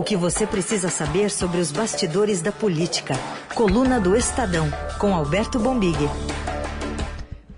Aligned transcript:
O 0.00 0.02
que 0.02 0.16
você 0.16 0.46
precisa 0.46 0.88
saber 0.88 1.30
sobre 1.30 1.60
os 1.60 1.70
bastidores 1.70 2.40
da 2.40 2.50
política. 2.50 3.12
Coluna 3.54 4.00
do 4.00 4.16
Estadão, 4.16 4.66
com 4.98 5.14
Alberto 5.14 5.58
Bombig. 5.58 5.98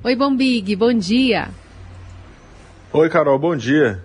Oi, 0.02 0.16
Bombig, 0.16 0.74
bom 0.74 0.92
dia. 0.92 1.50
Oi, 2.92 3.08
Carol, 3.08 3.38
bom 3.38 3.54
dia. 3.54 4.02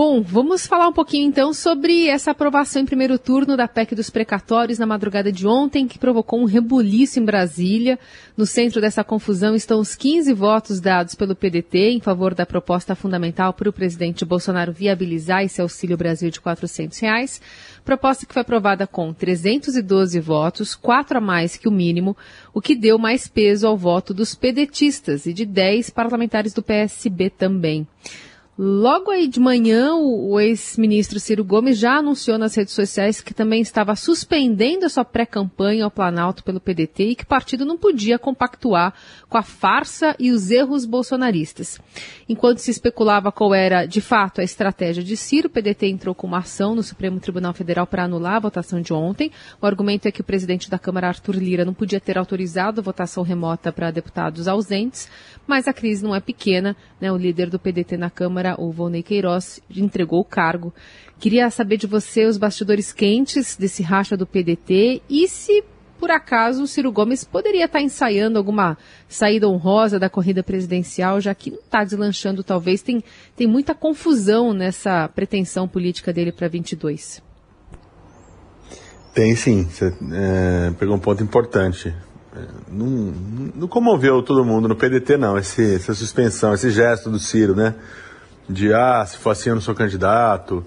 Bom, 0.00 0.22
vamos 0.22 0.64
falar 0.64 0.86
um 0.86 0.92
pouquinho 0.92 1.26
então 1.26 1.52
sobre 1.52 2.06
essa 2.06 2.30
aprovação 2.30 2.80
em 2.80 2.86
primeiro 2.86 3.18
turno 3.18 3.56
da 3.56 3.66
PEC 3.66 3.96
dos 3.96 4.08
precatórios 4.08 4.78
na 4.78 4.86
madrugada 4.86 5.32
de 5.32 5.44
ontem, 5.44 5.88
que 5.88 5.98
provocou 5.98 6.40
um 6.40 6.44
rebuliço 6.44 7.18
em 7.18 7.24
Brasília. 7.24 7.98
No 8.36 8.46
centro 8.46 8.80
dessa 8.80 9.02
confusão 9.02 9.56
estão 9.56 9.80
os 9.80 9.96
15 9.96 10.32
votos 10.34 10.80
dados 10.80 11.16
pelo 11.16 11.34
PDT 11.34 11.90
em 11.90 12.00
favor 12.00 12.32
da 12.32 12.46
proposta 12.46 12.94
fundamental 12.94 13.52
para 13.52 13.68
o 13.68 13.72
presidente 13.72 14.24
Bolsonaro 14.24 14.72
viabilizar 14.72 15.42
esse 15.42 15.60
Auxílio 15.60 15.96
Brasil 15.96 16.30
de 16.30 16.40
400 16.40 16.96
reais. 17.00 17.42
Proposta 17.84 18.24
que 18.24 18.32
foi 18.32 18.42
aprovada 18.42 18.86
com 18.86 19.12
312 19.12 20.20
votos, 20.20 20.76
quatro 20.76 21.18
a 21.18 21.20
mais 21.20 21.56
que 21.56 21.66
o 21.66 21.72
mínimo, 21.72 22.16
o 22.54 22.60
que 22.60 22.76
deu 22.76 22.98
mais 22.98 23.26
peso 23.26 23.66
ao 23.66 23.76
voto 23.76 24.14
dos 24.14 24.36
pedetistas 24.36 25.26
e 25.26 25.32
de 25.32 25.44
10 25.44 25.90
parlamentares 25.90 26.54
do 26.54 26.62
PSB 26.62 27.30
também. 27.30 27.84
Logo 28.60 29.12
aí 29.12 29.28
de 29.28 29.38
manhã, 29.38 29.94
o, 29.94 30.40
ex-ministro 30.40 31.20
Ciro 31.20 31.44
Gomes 31.44 31.78
já 31.78 31.98
anunciou 31.98 32.36
nas 32.36 32.56
redes 32.56 32.74
sociais 32.74 33.20
que 33.20 33.32
também 33.32 33.60
estava 33.60 33.94
suspendendo 33.94 34.84
a 34.84 34.88
sua 34.88 35.04
pré-campanha 35.04 35.84
ao 35.84 35.92
Planalto 35.92 36.42
pelo 36.42 36.58
PDT 36.58 37.04
e 37.04 37.14
que 37.14 37.22
o 37.22 37.28
partido 37.28 37.64
não 37.64 37.78
podia 37.78 38.18
compactuar 38.18 38.92
com 39.28 39.38
a 39.38 39.44
farsa 39.44 40.16
e 40.18 40.32
os 40.32 40.50
erros 40.50 40.84
bolsonaristas. 40.84 41.78
Enquanto 42.28 42.58
se 42.58 42.72
especulava 42.72 43.30
qual 43.30 43.54
era, 43.54 43.86
de 43.86 44.00
fato, 44.00 44.40
a 44.40 44.44
estratégia 44.44 45.04
de 45.04 45.16
Ciro, 45.16 45.46
o 45.46 45.50
PDT 45.50 45.86
entrou 45.86 46.12
com 46.12 46.26
uma 46.26 46.38
ação 46.38 46.74
no 46.74 46.82
Supremo 46.82 47.20
Tribunal 47.20 47.54
Federal 47.54 47.86
para 47.86 48.02
anular 48.02 48.34
a 48.34 48.40
votação 48.40 48.80
de 48.80 48.92
ontem. 48.92 49.30
O 49.62 49.66
argumento 49.66 50.08
é 50.08 50.10
que 50.10 50.20
o 50.20 50.24
presidente 50.24 50.68
da 50.68 50.80
Câmara, 50.80 51.06
Arthur 51.06 51.36
Lira, 51.36 51.64
não 51.64 51.74
podia 51.74 52.00
ter 52.00 52.18
autorizado 52.18 52.80
a 52.80 52.84
votação 52.84 53.22
remota 53.22 53.70
para 53.70 53.92
deputados 53.92 54.48
ausentes, 54.48 55.08
mas 55.46 55.68
a 55.68 55.72
crise 55.72 56.02
não 56.02 56.12
é 56.12 56.18
pequena. 56.18 56.76
Né? 57.00 57.12
O 57.12 57.16
líder 57.16 57.50
do 57.50 57.58
PDT 57.58 57.96
na 57.96 58.10
Câmara 58.10 58.47
o 58.56 58.70
Volney 58.70 59.02
Queiroz, 59.02 59.60
entregou 59.74 60.20
o 60.20 60.24
cargo. 60.24 60.72
Queria 61.18 61.50
saber 61.50 61.76
de 61.76 61.86
você 61.86 62.24
os 62.24 62.38
bastidores 62.38 62.92
quentes 62.92 63.56
desse 63.56 63.82
racha 63.82 64.16
do 64.16 64.26
PDT 64.26 65.02
e 65.08 65.28
se 65.28 65.64
por 65.98 66.10
acaso 66.10 66.62
o 66.62 66.66
Ciro 66.66 66.92
Gomes 66.92 67.24
poderia 67.24 67.64
estar 67.64 67.80
ensaiando 67.80 68.38
alguma 68.38 68.78
saída 69.08 69.48
honrosa 69.48 69.98
da 69.98 70.08
corrida 70.08 70.42
presidencial, 70.42 71.20
já 71.20 71.34
que 71.34 71.50
não 71.50 71.58
está 71.58 71.82
deslanchando, 71.82 72.44
talvez. 72.44 72.82
Tem, 72.82 73.02
tem 73.36 73.46
muita 73.46 73.74
confusão 73.74 74.54
nessa 74.54 75.08
pretensão 75.08 75.66
política 75.66 76.12
dele 76.12 76.30
para 76.30 76.48
22. 76.48 77.20
Tem 79.12 79.34
sim. 79.34 79.64
Você 79.64 79.92
é, 80.12 80.70
pegou 80.78 80.94
um 80.94 81.00
ponto 81.00 81.22
importante. 81.22 81.92
É, 82.34 82.40
não, 82.70 82.86
não 83.56 83.68
comoveu 83.68 84.22
todo 84.22 84.44
mundo 84.44 84.68
no 84.68 84.76
PDT, 84.76 85.16
não, 85.16 85.36
esse, 85.36 85.74
essa 85.74 85.94
suspensão, 85.94 86.54
esse 86.54 86.70
gesto 86.70 87.10
do 87.10 87.18
Ciro, 87.18 87.56
né? 87.56 87.74
De 88.48 88.72
ah, 88.72 89.04
se 89.06 89.18
for 89.18 89.30
assim 89.30 89.50
eu 89.50 89.54
não 89.56 89.62
sou 89.62 89.74
candidato. 89.74 90.64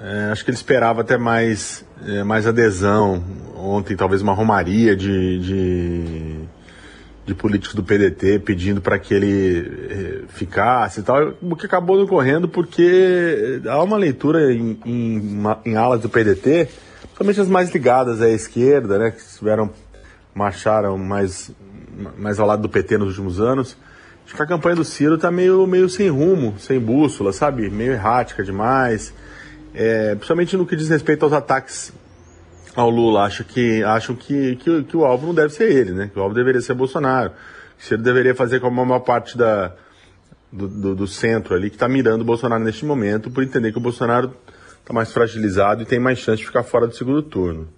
É, 0.00 0.30
acho 0.32 0.44
que 0.44 0.50
ele 0.50 0.56
esperava 0.56 1.02
até 1.02 1.16
mais, 1.16 1.84
é, 2.06 2.22
mais 2.22 2.46
adesão. 2.46 3.22
Ontem, 3.56 3.96
talvez 3.96 4.20
uma 4.22 4.32
romaria 4.32 4.96
de, 4.96 5.38
de, 5.38 6.34
de 7.24 7.34
políticos 7.34 7.74
do 7.74 7.84
PDT 7.84 8.40
pedindo 8.40 8.80
para 8.80 8.98
que 8.98 9.14
ele 9.14 9.60
é, 9.90 10.22
ficasse 10.28 11.00
e 11.00 11.02
tal, 11.02 11.34
o 11.40 11.54
que 11.54 11.66
acabou 11.66 11.96
não 11.96 12.04
ocorrendo 12.04 12.48
porque 12.48 13.60
há 13.64 13.80
uma 13.82 13.96
leitura 13.96 14.52
em, 14.52 14.78
em, 14.84 15.42
em 15.64 15.76
alas 15.76 16.00
do 16.00 16.08
PDT, 16.08 16.68
principalmente 17.00 17.40
as 17.40 17.48
mais 17.48 17.72
ligadas 17.72 18.20
à 18.20 18.28
esquerda, 18.28 18.98
né, 18.98 19.12
que 19.12 19.22
tiveram, 19.38 19.70
marcharam 20.34 20.98
mais, 20.98 21.52
mais 22.18 22.40
ao 22.40 22.46
lado 22.46 22.62
do 22.62 22.68
PT 22.68 22.98
nos 22.98 23.10
últimos 23.10 23.40
anos 23.40 23.76
Acho 24.32 24.38
que 24.38 24.42
a 24.44 24.46
campanha 24.46 24.76
do 24.76 24.84
Ciro 24.84 25.18
tá 25.18 25.30
meio, 25.30 25.66
meio 25.66 25.90
sem 25.90 26.08
rumo, 26.08 26.54
sem 26.58 26.80
bússola, 26.80 27.34
sabe? 27.34 27.68
Meio 27.68 27.92
errática 27.92 28.42
demais. 28.42 29.12
É, 29.74 30.14
principalmente 30.14 30.56
no 30.56 30.64
que 30.64 30.74
diz 30.74 30.88
respeito 30.88 31.22
aos 31.26 31.34
ataques 31.34 31.92
ao 32.74 32.88
Lula. 32.88 33.24
Acho 33.24 33.44
que, 33.44 33.84
acham 33.84 34.16
que, 34.16 34.56
que, 34.56 34.84
que, 34.84 34.96
o 34.96 35.04
alvo 35.04 35.26
não 35.26 35.34
deve 35.34 35.52
ser 35.52 35.70
ele, 35.70 35.92
né? 35.92 36.10
Que 36.10 36.18
o 36.18 36.22
alvo 36.22 36.34
deveria 36.34 36.62
ser 36.62 36.72
Bolsonaro. 36.72 37.32
Que 37.76 37.84
Ciro 37.84 38.00
deveria 38.00 38.34
fazer 38.34 38.58
como 38.58 38.80
a 38.80 38.86
maior 38.86 39.00
parte 39.00 39.36
da, 39.36 39.74
do, 40.50 40.66
do, 40.66 40.94
do 40.94 41.06
centro 41.06 41.54
ali, 41.54 41.68
que 41.68 41.76
está 41.76 41.86
mirando 41.86 42.22
o 42.22 42.24
Bolsonaro 42.24 42.64
neste 42.64 42.86
momento, 42.86 43.30
por 43.30 43.44
entender 43.44 43.70
que 43.70 43.76
o 43.76 43.82
Bolsonaro 43.82 44.34
está 44.80 44.94
mais 44.94 45.12
fragilizado 45.12 45.82
e 45.82 45.84
tem 45.84 45.98
mais 45.98 46.18
chance 46.18 46.38
de 46.38 46.46
ficar 46.46 46.62
fora 46.62 46.86
do 46.86 46.94
segundo 46.94 47.20
turno. 47.20 47.68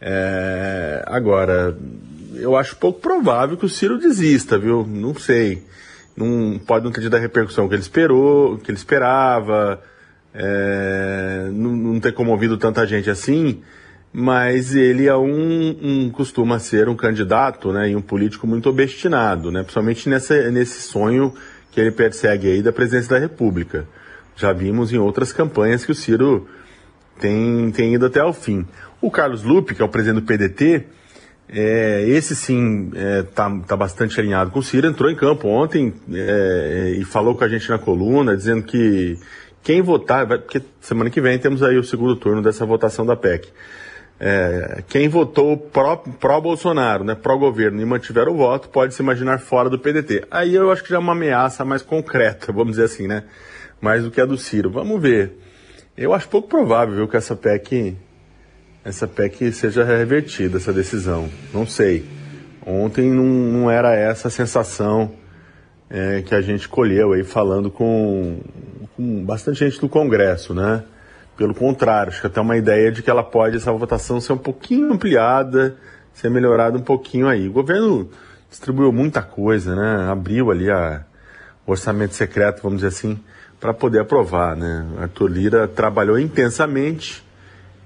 É, 0.00 1.04
agora, 1.06 1.76
eu 2.36 2.56
acho 2.56 2.76
pouco 2.76 3.00
provável 3.00 3.56
que 3.56 3.66
o 3.66 3.68
Ciro 3.68 3.98
desista, 3.98 4.58
viu? 4.58 4.86
Não 4.86 5.14
sei. 5.14 5.62
Não, 6.16 6.58
pode 6.58 6.84
não 6.84 6.92
ter 6.92 7.02
tido 7.02 7.14
a 7.14 7.18
repercussão 7.18 7.68
que 7.68 7.74
ele 7.74 7.82
esperou, 7.82 8.56
que 8.58 8.70
ele 8.70 8.78
esperava, 8.78 9.82
é, 10.34 11.48
não, 11.52 11.72
não, 11.76 12.00
ter 12.00 12.12
comovido 12.12 12.56
tanta 12.56 12.86
gente 12.86 13.10
assim, 13.10 13.62
mas 14.12 14.74
ele 14.74 15.06
é 15.06 15.16
um, 15.16 15.76
um, 15.82 16.10
costuma 16.10 16.58
ser 16.58 16.88
um 16.88 16.96
candidato, 16.96 17.70
né, 17.70 17.90
e 17.90 17.96
um 17.96 18.00
político 18.00 18.46
muito 18.46 18.68
obstinado, 18.70 19.50
né, 19.50 19.62
principalmente 19.62 20.08
nessa, 20.08 20.50
nesse 20.50 20.80
sonho 20.80 21.34
que 21.70 21.80
ele 21.80 21.90
persegue 21.90 22.48
aí 22.48 22.62
da 22.62 22.72
presidência 22.72 23.10
da 23.10 23.18
República. 23.18 23.86
Já 24.36 24.52
vimos 24.52 24.92
em 24.92 24.98
outras 24.98 25.32
campanhas 25.32 25.84
que 25.84 25.92
o 25.92 25.94
Ciro 25.94 26.48
tem, 27.18 27.70
tem 27.72 27.94
ido 27.94 28.06
até 28.06 28.24
o 28.24 28.32
fim. 28.32 28.66
O 29.00 29.10
Carlos 29.10 29.42
Lupe, 29.42 29.74
que 29.74 29.82
é 29.82 29.84
o 29.84 29.88
presidente 29.88 30.22
do 30.22 30.26
PDT, 30.26 30.86
é, 31.48 32.04
esse 32.08 32.34
sim 32.34 32.88
está 32.88 33.00
é, 33.00 33.22
tá, 33.22 33.60
tá 33.68 33.76
bastante 33.76 34.18
alinhado 34.18 34.50
com 34.50 34.58
o 34.58 34.62
Ciro, 34.62 34.86
entrou 34.86 35.10
em 35.10 35.14
campo 35.14 35.48
ontem 35.48 35.94
é, 36.12 36.96
e 36.98 37.04
falou 37.04 37.34
com 37.34 37.44
a 37.44 37.48
gente 37.48 37.68
na 37.68 37.78
coluna, 37.78 38.36
dizendo 38.36 38.64
que 38.64 39.16
quem 39.62 39.80
votar, 39.80 40.26
porque 40.26 40.62
semana 40.80 41.10
que 41.10 41.20
vem 41.20 41.38
temos 41.38 41.62
aí 41.62 41.76
o 41.76 41.84
segundo 41.84 42.16
turno 42.16 42.42
dessa 42.42 42.66
votação 42.66 43.06
da 43.06 43.16
PEC. 43.16 43.48
É, 44.18 44.82
quem 44.88 45.08
votou 45.08 45.56
pró-Bolsonaro, 45.56 47.04
pró 47.04 47.06
né, 47.06 47.14
pró-governo 47.14 47.80
e 47.80 47.84
mantiver 47.84 48.28
o 48.28 48.34
voto, 48.34 48.68
pode 48.68 48.94
se 48.94 49.02
imaginar 49.02 49.38
fora 49.38 49.68
do 49.68 49.78
PDT. 49.78 50.24
Aí 50.30 50.54
eu 50.54 50.70
acho 50.72 50.82
que 50.82 50.90
já 50.90 50.96
é 50.96 50.98
uma 50.98 51.12
ameaça 51.12 51.64
mais 51.64 51.82
concreta, 51.82 52.52
vamos 52.52 52.72
dizer 52.72 52.84
assim, 52.84 53.06
né? 53.06 53.24
Mais 53.80 54.04
do 54.04 54.10
que 54.10 54.20
a 54.20 54.24
do 54.24 54.38
Ciro. 54.38 54.70
Vamos 54.70 55.00
ver. 55.00 55.38
Eu 55.96 56.14
acho 56.14 56.28
pouco 56.28 56.48
provável 56.48 56.94
viu, 56.94 57.08
que 57.08 57.16
essa 57.16 57.36
PEC 57.36 57.96
essa 58.86 59.08
PEC 59.08 59.50
seja 59.50 59.82
revertida, 59.82 60.58
essa 60.58 60.72
decisão. 60.72 61.28
Não 61.52 61.66
sei. 61.66 62.06
Ontem 62.64 63.10
não, 63.10 63.24
não 63.24 63.70
era 63.70 63.92
essa 63.92 64.28
a 64.28 64.30
sensação 64.30 65.12
é, 65.90 66.22
que 66.22 66.32
a 66.32 66.40
gente 66.40 66.68
colheu 66.68 67.12
aí 67.12 67.24
falando 67.24 67.68
com, 67.68 68.38
com, 68.94 69.24
bastante 69.24 69.58
gente 69.58 69.80
do 69.80 69.88
Congresso, 69.88 70.54
né? 70.54 70.84
Pelo 71.36 71.52
contrário, 71.52 72.12
acho 72.12 72.20
que 72.20 72.28
até 72.28 72.40
uma 72.40 72.56
ideia 72.56 72.92
de 72.92 73.02
que 73.02 73.10
ela 73.10 73.24
pode, 73.24 73.56
essa 73.56 73.72
votação, 73.72 74.20
ser 74.20 74.34
um 74.34 74.38
pouquinho 74.38 74.92
ampliada, 74.92 75.76
ser 76.14 76.30
melhorada 76.30 76.78
um 76.78 76.82
pouquinho 76.82 77.26
aí. 77.26 77.48
O 77.48 77.52
governo 77.52 78.08
distribuiu 78.48 78.92
muita 78.92 79.20
coisa, 79.20 79.74
né? 79.74 80.08
Abriu 80.08 80.52
ali 80.52 80.70
a, 80.70 81.04
o 81.66 81.72
orçamento 81.72 82.14
secreto, 82.14 82.62
vamos 82.62 82.78
dizer 82.78 82.88
assim, 82.88 83.18
para 83.58 83.74
poder 83.74 84.02
aprovar, 84.02 84.56
né? 84.56 84.86
Arthur 85.00 85.28
Lira 85.28 85.66
trabalhou 85.66 86.20
intensamente 86.20 87.25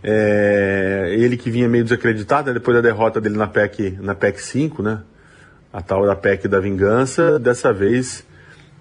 é, 0.03 1.15
ele 1.17 1.37
que 1.37 1.51
vinha 1.51 1.69
meio 1.69 1.85
desacreditado, 1.85 2.49
né, 2.49 2.55
depois 2.55 2.77
da 2.77 2.81
derrota 2.81 3.21
dele 3.21 3.37
na 3.37 3.47
PEC, 3.47 3.99
na 4.01 4.15
PEC 4.15 4.41
5, 4.41 4.83
né? 4.83 5.03
A 5.73 5.81
tal 5.81 6.05
da 6.07 6.17
PEC 6.17 6.49
da 6.49 6.59
vingança, 6.59 7.39
dessa 7.39 7.73
vez 7.73 8.25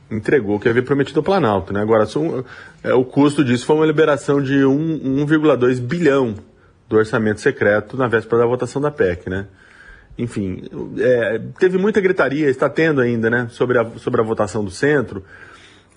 entregou 0.10 0.56
o 0.56 0.60
que 0.60 0.68
havia 0.68 0.82
prometido 0.82 1.20
ao 1.20 1.24
Planalto, 1.24 1.72
né? 1.72 1.82
Agora, 1.82 2.06
são, 2.06 2.44
é, 2.84 2.94
o 2.94 3.04
custo 3.04 3.44
disso 3.44 3.66
foi 3.66 3.76
uma 3.76 3.86
liberação 3.86 4.42
de 4.42 4.60
1,2 4.60 5.80
bilhão 5.80 6.36
do 6.88 6.98
orçamento 6.98 7.42
secreto 7.42 7.96
na 7.96 8.08
véspera 8.08 8.40
da 8.40 8.48
votação 8.48 8.82
da 8.82 8.90
PEC, 8.90 9.30
né? 9.30 9.46
Enfim, 10.18 10.64
é, 10.98 11.40
teve 11.60 11.78
muita 11.78 12.02
gritaria, 12.02 12.50
está 12.50 12.68
tendo 12.68 13.00
ainda, 13.00 13.30
né, 13.30 13.48
sobre 13.52 13.78
a, 13.78 13.86
sobre 13.98 14.20
a 14.20 14.24
votação 14.24 14.66
do 14.66 14.72
centro, 14.72 15.24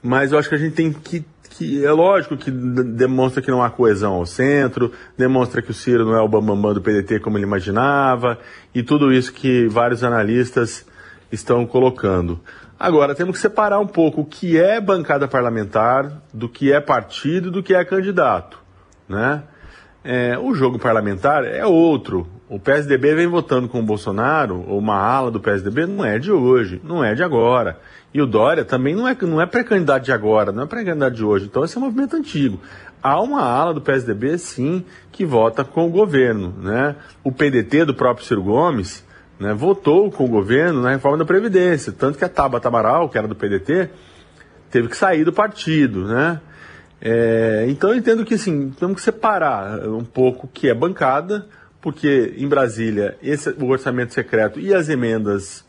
mas 0.00 0.30
eu 0.30 0.38
acho 0.38 0.48
que 0.48 0.54
a 0.54 0.58
gente 0.58 0.74
tem 0.74 0.92
que 0.92 1.24
que 1.52 1.84
é 1.84 1.90
lógico 1.93 2.37
que 2.37 2.50
demonstra 2.50 3.43
que 3.43 3.50
não 3.50 3.62
há 3.62 3.70
coesão 3.70 4.14
ao 4.14 4.26
centro, 4.26 4.93
demonstra 5.16 5.60
que 5.60 5.70
o 5.70 5.75
Ciro 5.75 6.04
não 6.04 6.14
é 6.14 6.20
o 6.20 6.28
bambambam 6.28 6.75
do 6.75 6.81
PDT 6.81 7.20
como 7.20 7.37
ele 7.37 7.44
imaginava, 7.44 8.38
e 8.75 8.82
tudo 8.82 9.12
isso 9.12 9.32
que 9.32 9.66
vários 9.69 10.02
analistas 10.02 10.87
estão 11.31 11.66
colocando. 11.66 12.40
Agora, 12.78 13.14
temos 13.14 13.37
que 13.37 13.43
separar 13.43 13.78
um 13.78 13.87
pouco 13.87 14.22
o 14.22 14.25
que 14.25 14.58
é 14.58 14.81
bancada 14.81 15.28
parlamentar 15.28 16.22
do 16.32 16.49
que 16.49 16.72
é 16.72 16.81
partido 16.81 17.50
do 17.50 17.62
que 17.62 17.75
é 17.75 17.84
candidato, 17.84 18.58
né? 19.08 19.43
É, 20.04 20.37
o 20.38 20.54
jogo 20.54 20.78
parlamentar 20.78 21.44
é 21.44 21.64
outro. 21.64 22.26
O 22.49 22.58
PSDB 22.58 23.14
vem 23.14 23.26
votando 23.26 23.69
com 23.69 23.81
o 23.81 23.82
Bolsonaro, 23.82 24.64
ou 24.69 24.78
uma 24.78 24.96
ala 24.96 25.31
do 25.31 25.40
PSDB, 25.40 25.87
não 25.87 26.04
é 26.04 26.19
de 26.19 26.31
hoje, 26.31 26.81
não 26.84 27.02
é 27.02 27.14
de 27.14 27.22
agora. 27.22 27.78
E 28.12 28.20
o 28.20 28.26
Dória 28.26 28.64
também 28.64 28.94
não 28.94 29.08
é, 29.08 29.16
não 29.22 29.40
é 29.40 29.46
pré-candidato 29.46 30.04
de 30.04 30.12
agora, 30.12 30.52
não 30.52 30.64
é 30.64 30.66
pré-candidato 30.66 31.14
de 31.14 31.25
hoje. 31.25 31.46
Então 31.46 31.64
esse 31.64 31.76
é 31.76 31.81
um 31.81 31.84
movimento 31.84 32.14
antigo. 32.14 32.60
Há 33.02 33.20
uma 33.20 33.43
ala 33.43 33.72
do 33.72 33.81
PSDB, 33.81 34.37
sim, 34.37 34.84
que 35.10 35.25
vota 35.25 35.64
com 35.64 35.87
o 35.87 35.90
governo. 35.90 36.55
Né? 36.60 36.94
O 37.25 37.32
PDT 37.32 37.87
do 37.87 37.94
próprio 37.94 38.26
Ciro 38.26 38.43
Gomes 38.43 39.05
né, 39.40 39.55
votou 39.55 40.10
com 40.10 40.25
o 40.25 40.28
governo 40.28 40.82
na 40.82 40.90
reforma 40.90 41.19
da 41.19 41.25
Previdência. 41.25 41.90
Tanto 41.90 42.19
que 42.19 42.25
a 42.25 42.28
Tabata 42.28 42.69
Amaral, 42.69 43.08
que 43.08 43.16
era 43.16 43.26
do 43.26 43.34
PDT, 43.34 43.88
teve 44.70 44.88
que 44.88 44.96
sair 44.96 45.25
do 45.25 45.32
partido. 45.32 46.06
Né? 46.06 46.40
É, 47.04 47.66
então 47.69 47.90
eu 47.90 47.96
entendo 47.96 48.25
que 48.25 48.34
assim, 48.34 48.70
temos 48.78 48.96
que 48.96 49.02
separar 49.02 49.88
um 49.88 50.04
pouco 50.04 50.46
o 50.46 50.49
que 50.49 50.69
é 50.69 50.75
bancada, 50.75 51.46
porque 51.81 52.32
em 52.38 52.46
Brasília 52.46 53.19
esse, 53.20 53.50
o 53.50 53.66
orçamento 53.66 54.14
secreto 54.14 54.60
e 54.60 54.72
as 54.72 54.88
emendas 54.88 55.64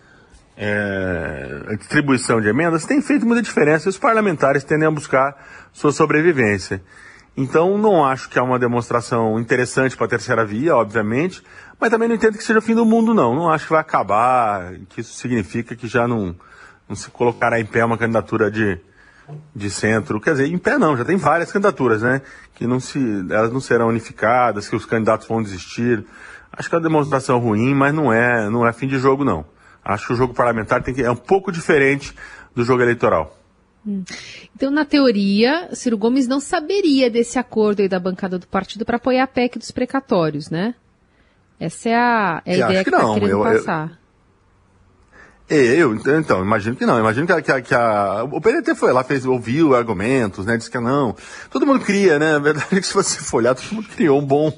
é, 0.56 1.64
a 1.68 1.76
distribuição 1.76 2.40
de 2.40 2.48
emendas 2.48 2.86
tem 2.86 3.02
feito 3.02 3.26
muita 3.26 3.42
diferença 3.42 3.88
e 3.88 3.90
os 3.90 3.98
parlamentares 3.98 4.64
tendem 4.64 4.88
a 4.88 4.92
buscar 4.92 5.36
sua 5.74 5.92
sobrevivência. 5.92 6.84
Então, 7.36 7.80
não 7.80 8.06
acho 8.06 8.30
que 8.30 8.38
é 8.38 8.42
uma 8.42 8.60
demonstração 8.60 9.40
interessante 9.40 9.98
para 9.98 10.06
a 10.06 10.10
terceira 10.10 10.46
via, 10.46 10.76
obviamente, 10.76 11.42
mas 11.80 11.90
também 11.90 12.08
não 12.08 12.16
entendo 12.16 12.38
que 12.38 12.44
seja 12.44 12.60
o 12.60 12.62
fim 12.62 12.76
do 12.76 12.86
mundo, 12.86 13.12
não. 13.12 13.34
Não 13.34 13.50
acho 13.50 13.66
que 13.66 13.72
vai 13.72 13.82
acabar, 13.82 14.76
que 14.90 15.02
isso 15.02 15.16
significa 15.16 15.76
que 15.76 15.88
já 15.88 16.08
não, 16.08 16.36
não 16.88 16.96
se 16.96 17.10
colocará 17.10 17.60
em 17.60 17.66
pé 17.66 17.84
uma 17.84 17.98
candidatura 17.98 18.52
de, 18.52 18.80
de 19.56 19.70
centro. 19.70 20.20
Quer 20.20 20.32
dizer, 20.32 20.48
em 20.48 20.58
pé 20.58 20.78
não, 20.78 20.98
já 20.98 21.06
tem 21.06 21.16
várias 21.16 21.52
candidaturas, 21.52 22.02
né? 22.02 22.22
Que 22.56 22.68
não 22.68 22.80
se, 22.80 23.00
elas 23.30 23.52
não 23.52 23.60
serão 23.60 23.88
unificadas, 23.88 24.68
que 24.68 24.76
os 24.76 24.86
candidatos 24.86 25.28
vão 25.28 25.42
desistir. 25.42 26.06
Acho 26.52 26.70
que 26.70 26.76
é 26.76 26.78
uma 26.78 26.84
demonstração 26.84 27.40
ruim, 27.40 27.74
mas 27.74 27.94
não 27.94 28.12
é, 28.12 28.50
não 28.50 28.68
é 28.68 28.74
fim 28.74 28.88
de 28.88 28.98
jogo, 28.98 29.24
não. 29.24 29.46
Acho 29.84 30.08
que 30.08 30.14
o 30.14 30.16
jogo 30.16 30.34
parlamentar 30.34 30.82
tem 30.82 30.94
que, 30.94 31.02
é 31.02 31.12
um 31.12 31.16
pouco 31.16 31.52
diferente 31.52 32.16
do 32.56 32.64
jogo 32.64 32.82
eleitoral. 32.82 33.38
Hum. 33.86 34.04
Então, 34.56 34.72
na 34.72 34.86
teoria, 34.86 35.70
Ciro 35.74 35.98
Gomes 35.98 36.28
não 36.28 36.40
saberia 36.40 37.10
desse 37.10 37.38
acordo 37.38 37.82
aí 37.82 37.90
da 37.90 38.00
bancada 38.00 38.40
do 38.40 38.48
partido 38.48 38.86
para 38.86 38.98
apoiar 38.98 39.24
a 39.24 39.28
PEC 39.28 39.60
dos 39.60 39.72
precatórios, 39.72 40.50
né? 40.50 40.76
Essa 41.60 41.90
é 41.90 41.96
a, 41.96 42.42
é 42.46 42.54
a 42.54 42.56
ideia 42.56 42.84
que, 42.84 42.90
que 42.90 42.96
está 42.96 43.14
querendo 43.14 43.30
eu, 43.30 43.44
passar. 43.44 43.90
Eu... 43.90 44.03
Eu, 45.50 45.94
então, 45.94 46.42
imagino 46.42 46.76
que 46.76 46.86
não. 46.86 46.98
Imagino 46.98 47.28
que 47.28 47.34
a, 47.34 47.42
que 47.42 47.52
a, 47.52 47.62
que 47.62 47.76
a, 47.76 48.24
o 48.32 48.40
PDT 48.40 48.76
foi 48.76 48.94
lá, 48.94 49.04
fez, 49.04 49.26
ouviu 49.26 49.76
argumentos, 49.76 50.46
né? 50.46 50.56
Disse 50.56 50.72
que 50.72 50.80
não. 50.80 51.16
Todo 51.52 51.66
mundo 51.66 51.82
cria, 51.82 52.18
né? 52.18 52.36
A 52.36 52.40
verdade 52.40 52.68
é 52.72 52.80
que 52.80 52.88
se 52.88 52.94
você 52.94 53.20
for 53.20 53.38
olhar, 53.38 53.54
todo 53.54 53.72
mundo 53.74 53.88
criou 53.90 54.20
um 54.20 54.26
bom, 54.26 54.52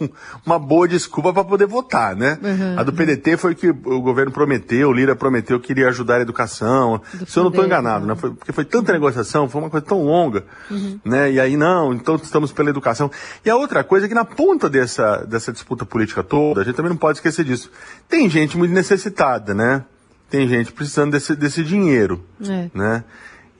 uma 0.45 0.59
boa 0.59 0.87
desculpa 0.87 1.33
para 1.33 1.43
poder 1.43 1.65
votar, 1.65 2.15
né? 2.15 2.37
Uhum, 2.41 2.79
a 2.79 2.83
do 2.83 2.93
PDT 2.93 3.35
foi 3.37 3.55
que 3.55 3.69
o 3.69 4.01
governo 4.01 4.31
prometeu, 4.31 4.89
o 4.89 4.93
Lira 4.93 5.15
prometeu 5.15 5.59
que 5.59 5.73
iria 5.73 5.89
ajudar 5.89 6.17
a 6.17 6.21
educação. 6.21 7.01
Do 7.13 7.25
se 7.25 7.37
eu 7.37 7.43
não 7.43 7.49
estou 7.49 7.65
enganado, 7.65 8.05
né? 8.05 8.13
né? 8.13 8.19
Foi, 8.19 8.31
porque 8.31 8.51
foi 8.51 8.63
tanta 8.63 8.93
negociação, 8.93 9.49
foi 9.49 9.61
uma 9.61 9.69
coisa 9.69 9.85
tão 9.85 10.03
longa, 10.03 10.45
uhum. 10.69 10.99
né? 11.03 11.31
E 11.31 11.39
aí, 11.39 11.57
não, 11.57 11.93
então 11.93 12.15
estamos 12.15 12.51
pela 12.51 12.69
educação. 12.69 13.09
E 13.43 13.49
a 13.49 13.55
outra 13.55 13.83
coisa 13.83 14.05
é 14.05 14.09
que 14.09 14.15
na 14.15 14.25
ponta 14.25 14.69
dessa, 14.69 15.25
dessa 15.25 15.51
disputa 15.51 15.85
política 15.85 16.23
toda, 16.23 16.61
a 16.61 16.63
gente 16.63 16.75
também 16.75 16.91
não 16.91 16.97
pode 16.97 17.17
esquecer 17.17 17.43
disso. 17.43 17.71
Tem 18.07 18.29
gente 18.29 18.57
muito 18.57 18.73
necessitada, 18.73 19.53
né? 19.53 19.83
Tem 20.29 20.47
gente 20.47 20.71
precisando 20.71 21.11
desse, 21.11 21.35
desse 21.35 21.63
dinheiro, 21.63 22.23
é. 22.41 22.69
né? 22.73 23.03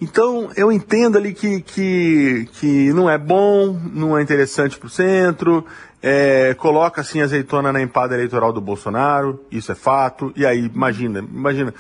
Então, 0.01 0.49
eu 0.57 0.71
entendo 0.71 1.17
ali 1.17 1.33
que, 1.33 1.61
que, 1.61 2.49
que 2.53 2.93
não 2.93 3.09
é 3.09 3.17
bom, 3.17 3.79
não 3.93 4.17
é 4.17 4.21
interessante 4.21 4.77
para 4.77 4.87
o 4.87 4.89
centro, 4.89 5.65
é, 6.03 6.53
coloca 6.55 7.01
assim 7.01 7.21
azeitona 7.21 7.71
na 7.71 7.81
empada 7.81 8.13
eleitoral 8.13 8.51
do 8.51 8.59
Bolsonaro, 8.59 9.43
isso 9.49 9.71
é 9.71 9.75
fato, 9.75 10.33
e 10.35 10.45
aí, 10.45 10.69
imagina, 10.73 11.19
imagina, 11.19 11.73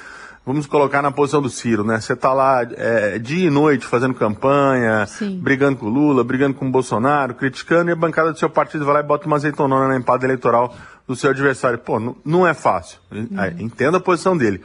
vamos 0.45 0.65
colocar 0.65 1.01
na 1.01 1.11
posição 1.11 1.41
do 1.41 1.49
Ciro, 1.49 1.83
né? 1.83 1.99
Você 1.99 2.13
está 2.13 2.31
lá 2.31 2.61
é, 2.71 3.19
dia 3.19 3.47
e 3.47 3.49
noite 3.49 3.85
fazendo 3.85 4.13
campanha, 4.13 5.05
Sim. 5.07 5.37
brigando 5.39 5.77
com 5.77 5.87
o 5.87 5.89
Lula, 5.89 6.23
brigando 6.23 6.53
com 6.53 6.67
o 6.67 6.71
Bolsonaro, 6.71 7.35
criticando, 7.35 7.89
e 7.89 7.93
a 7.93 7.95
bancada 7.95 8.31
do 8.31 8.39
seu 8.39 8.49
partido 8.49 8.85
vai 8.85 8.95
lá 8.95 8.99
e 9.01 9.03
bota 9.03 9.27
uma 9.27 9.35
azeitonona 9.35 9.89
na 9.89 9.97
empada 9.97 10.25
eleitoral 10.25 10.73
do 11.07 11.15
seu 11.15 11.29
adversário. 11.29 11.77
Pô, 11.79 11.99
não, 11.99 12.15
não 12.25 12.47
é 12.47 12.53
fácil. 12.53 12.99
Uhum. 13.11 13.27
Entendo 13.59 13.97
a 13.97 13.99
posição 13.99 14.35
dele 14.37 14.61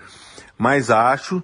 mas 0.61 0.91
acho 0.91 1.43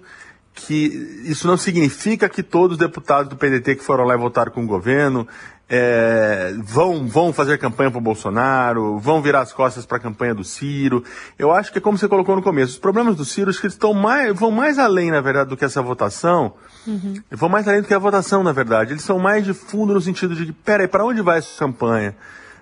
que 0.53 1.23
isso 1.25 1.47
não 1.47 1.57
significa 1.57 2.29
que 2.29 2.43
todos 2.43 2.73
os 2.73 2.77
deputados 2.77 3.27
do 3.27 3.35
PDT 3.35 3.77
que 3.77 3.83
foram 3.83 4.03
lá 4.03 4.13
e 4.13 4.17
votaram 4.17 4.51
com 4.51 4.63
o 4.63 4.67
governo 4.67 5.27
é, 5.67 6.53
vão, 6.63 7.07
vão 7.07 7.33
fazer 7.33 7.57
campanha 7.57 7.89
para 7.89 7.97
o 7.97 8.01
Bolsonaro, 8.01 8.99
vão 8.99 9.19
virar 9.19 9.41
as 9.41 9.51
costas 9.51 9.87
para 9.87 9.97
a 9.97 9.99
campanha 9.99 10.35
do 10.35 10.43
Ciro. 10.43 11.03
Eu 11.37 11.51
acho 11.51 11.71
que 11.71 11.79
é 11.79 11.81
como 11.81 11.97
você 11.97 12.07
colocou 12.07 12.35
no 12.35 12.43
começo, 12.43 12.73
os 12.73 12.79
problemas 12.79 13.15
do 13.15 13.25
Ciro 13.25 13.51
que 13.51 13.65
estão 13.65 13.91
mais, 13.91 14.37
vão 14.37 14.51
mais 14.51 14.77
além, 14.77 15.09
na 15.09 15.19
verdade, 15.19 15.49
do 15.49 15.57
que 15.57 15.65
essa 15.65 15.81
votação. 15.81 16.53
Uhum. 16.85 17.15
Vão 17.31 17.49
mais 17.49 17.67
além 17.67 17.81
do 17.81 17.87
que 17.87 17.93
a 17.93 17.99
votação, 17.99 18.43
na 18.43 18.51
verdade. 18.51 18.93
Eles 18.93 19.03
são 19.03 19.17
mais 19.17 19.43
de 19.43 19.53
fundo 19.53 19.95
no 19.95 20.01
sentido 20.01 20.35
de, 20.35 20.53
peraí, 20.53 20.87
para 20.87 21.03
onde 21.03 21.23
vai 21.23 21.39
essa 21.39 21.57
campanha? 21.57 22.15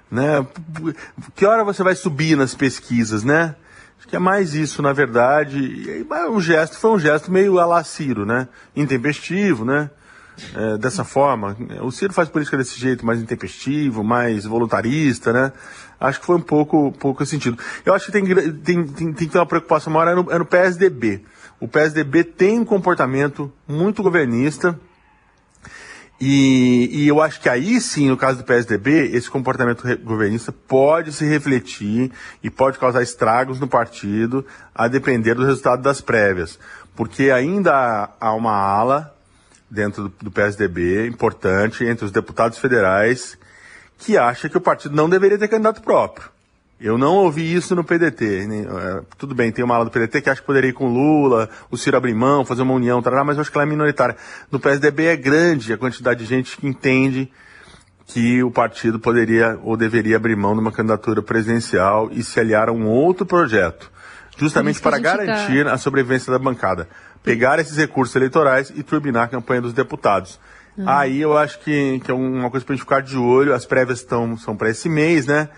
Né? 0.10 0.46
Que 1.36 1.46
hora 1.46 1.64
você 1.64 1.84
vai 1.84 1.96
subir 1.96 2.38
nas 2.38 2.54
pesquisas, 2.54 3.24
né? 3.24 3.56
Acho 3.98 4.08
que 4.08 4.16
é 4.16 4.20
mais 4.20 4.54
isso, 4.54 4.82
na 4.82 4.94
verdade. 4.94 5.58
E, 5.58 6.06
o 6.30 6.40
gesto 6.40 6.78
foi 6.78 6.92
um 6.92 7.00
gesto 7.00 7.32
meio 7.32 7.60
a 7.60 7.84
Ciro, 7.84 8.26
né? 8.26 8.48
Intempestivo, 8.76 9.66
né? 9.66 9.90
É, 10.54 10.78
dessa 10.78 11.04
forma. 11.04 11.56
O 11.82 11.92
Ciro 11.92 12.14
faz 12.14 12.30
política 12.30 12.58
desse 12.58 12.80
jeito, 12.80 13.06
mais 13.06 13.22
intempestivo, 13.22 14.04
mais 14.04 14.46
voluntarista, 14.46 15.32
né? 15.32 15.52
Acho 16.00 16.20
que 16.20 16.26
foi 16.26 16.36
um 16.36 16.42
pouco, 16.42 16.92
pouco 16.92 17.26
sentido. 17.26 17.58
Eu 17.86 17.94
acho 17.94 18.06
que 18.06 18.12
tem, 18.12 18.26
tem, 18.26 18.54
tem, 18.54 18.86
tem 18.86 19.14
que 19.14 19.28
ter 19.28 19.40
uma 19.40 19.46
preocupação 19.46 19.92
maior 19.92 20.12
é 20.12 20.16
no, 20.16 20.32
é 20.32 20.38
no 20.38 20.46
PSDB. 20.46 21.24
O 21.60 21.68
PSDB 21.68 22.24
tem 22.24 22.60
um 22.60 22.66
comportamento 22.66 23.52
muito 23.68 24.04
governista, 24.04 24.78
e, 26.20 26.90
e, 26.92 27.08
eu 27.08 27.22
acho 27.22 27.42
que 27.42 27.50
aí 27.50 27.82
sim, 27.82 28.08
no 28.08 28.16
caso 28.16 28.38
do 28.38 28.46
PSDB, 28.46 29.12
esse 29.14 29.30
comportamento 29.30 29.84
governista 29.98 30.52
pode 30.52 31.12
se 31.12 31.26
refletir 31.26 32.10
e 32.42 32.50
pode 32.50 32.80
causar 32.80 33.04
estragos 33.04 33.60
no 33.60 33.68
partido, 33.68 34.46
a 34.74 34.88
depender 34.88 35.36
do 35.36 35.46
resultado 35.46 35.82
das 35.82 36.00
prévias. 36.00 36.58
Porque 36.96 37.32
ainda 37.32 38.10
há 38.20 38.34
uma 38.34 38.54
ala 38.54 39.14
dentro 39.70 40.04
do, 40.04 40.14
do 40.24 40.32
PSDB 40.32 41.06
importante 41.08 41.84
entre 41.84 42.06
os 42.06 42.12
deputados 42.12 42.58
federais 42.58 43.38
que 43.98 44.18
acha 44.18 44.48
que 44.48 44.58
o 44.58 44.62
partido 44.62 44.96
não 44.96 45.10
deveria 45.10 45.38
ter 45.38 45.48
candidato 45.48 45.82
próprio. 45.82 46.30
Eu 46.80 46.98
não 46.98 47.16
ouvi 47.16 47.54
isso 47.54 47.74
no 47.74 47.84
PDT. 47.84 48.48
É, 48.48 49.02
tudo 49.18 49.34
bem, 49.34 49.52
tem 49.52 49.64
uma 49.64 49.76
ala 49.76 49.86
do 49.86 49.92
PDT 49.92 50.22
que 50.22 50.30
acha 50.30 50.42
que 50.42 50.48
poderia 50.48 50.70
ir 50.70 50.74
com 50.74 50.88
Lula, 50.88 51.50
o 51.72 51.78
Ciro 51.78 51.96
abrir 51.96 52.14
mão, 52.14 52.44
fazer 52.44 52.64
uma 52.64 52.74
união, 52.74 53.02
tarará, 53.02 53.24
mas 53.24 53.38
eu 53.38 53.42
acho 53.42 53.52
que 53.52 53.58
ela 53.58 53.66
é 53.66 53.70
minoritária. 53.70 54.16
No 54.52 54.60
PSDB 54.60 55.06
é 55.06 55.16
grande 55.16 55.72
a 55.72 55.78
quantidade 55.78 56.20
de 56.20 56.26
gente 56.26 56.58
que 56.58 56.68
entende 56.68 57.32
que 58.08 58.44
o 58.44 58.52
partido 58.52 59.00
poderia 59.00 59.58
ou 59.64 59.78
deveria 59.78 60.18
abrir 60.18 60.36
mão 60.36 60.54
de 60.54 60.60
uma 60.60 60.72
candidatura 60.72 61.22
presidencial 61.22 62.10
e 62.12 62.24
se 62.24 62.40
aliar 62.40 62.70
a 62.70 62.72
um 62.72 62.86
outro 62.88 63.26
projeto, 63.26 63.92
justamente 64.38 64.80
para 64.82 65.00
garantir 65.00 65.66
tá... 65.66 65.74
a 65.74 65.78
sobrevivência 65.78 66.32
da 66.32 66.38
bancada. 66.38 66.88
Pegar 67.24 67.58
esses 67.58 67.78
recursos 67.78 68.16
eleitorais 68.16 68.72
e 68.76 68.84
turbinar 68.84 69.24
a 69.24 69.28
campanha 69.28 69.62
dos 69.62 69.74
deputados. 69.74 70.40
Uhum. 70.78 70.88
Aí 70.88 71.22
eu 71.22 71.36
acho 71.38 71.60
que, 71.60 72.00
que 72.04 72.12
é 72.12 72.14
uma 72.14 72.52
coisa 72.52 72.66
para 72.66 72.74
a 72.74 72.76
gente 72.76 72.84
ficar 72.84 73.02
de 73.02 73.18
olho. 73.18 73.54
As 73.54 73.66
prévias 73.66 74.00
estão, 74.00 74.38
são 74.38 74.56
para 74.56 74.70
esse 74.70 74.90
mês, 74.90 75.26
né? 75.26 75.50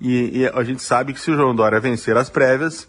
E, 0.00 0.42
e, 0.42 0.48
a 0.48 0.62
gente 0.62 0.82
sabe 0.82 1.12
que 1.12 1.20
se 1.20 1.30
o 1.30 1.36
João 1.36 1.54
Dória 1.54 1.80
vencer 1.80 2.16
as 2.16 2.28
prévias, 2.28 2.86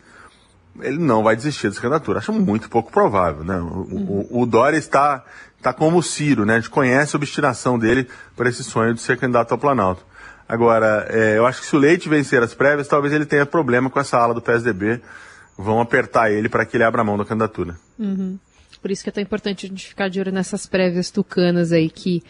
ele 0.81 0.97
não 0.97 1.23
vai 1.23 1.35
desistir 1.35 1.69
dessa 1.69 1.81
candidatura. 1.81 2.19
Acho 2.19 2.33
muito 2.33 2.69
pouco 2.69 2.91
provável, 2.91 3.43
né? 3.43 3.57
O, 3.57 3.63
uhum. 3.63 4.27
o, 4.29 4.41
o 4.41 4.45
Dória 4.45 4.77
está, 4.77 5.23
está 5.57 5.73
como 5.73 5.97
o 5.97 6.03
Ciro, 6.03 6.45
né? 6.45 6.55
A 6.55 6.59
gente 6.59 6.69
conhece 6.69 7.15
a 7.15 7.17
obstinação 7.17 7.79
dele 7.79 8.07
para 8.35 8.49
esse 8.49 8.63
sonho 8.63 8.93
de 8.93 9.01
ser 9.01 9.17
candidato 9.17 9.51
ao 9.51 9.57
Planalto. 9.57 10.05
Agora, 10.47 11.07
é, 11.09 11.37
eu 11.37 11.45
acho 11.45 11.61
que 11.61 11.67
se 11.67 11.75
o 11.75 11.79
Leite 11.79 12.07
vencer 12.07 12.41
as 12.41 12.53
prévias, 12.53 12.87
talvez 12.87 13.13
ele 13.13 13.25
tenha 13.25 13.45
problema 13.45 13.89
com 13.89 13.99
essa 13.99 14.17
ala 14.17 14.33
do 14.33 14.41
PSDB. 14.41 15.01
Vão 15.57 15.81
apertar 15.81 16.31
ele 16.31 16.47
para 16.47 16.65
que 16.65 16.77
ele 16.77 16.83
abra 16.83 17.03
mão 17.03 17.17
da 17.17 17.25
candidatura. 17.25 17.75
Uhum. 17.97 18.37
Por 18.81 18.91
isso 18.91 19.03
que 19.03 19.09
é 19.09 19.11
tão 19.11 19.23
importante 19.23 19.65
a 19.65 19.69
gente 19.69 19.87
ficar 19.87 20.07
de 20.07 20.19
olho 20.19 20.31
nessas 20.31 20.65
prévias 20.65 21.09
tucanas 21.09 21.71
aí 21.71 21.89
que 21.89 22.23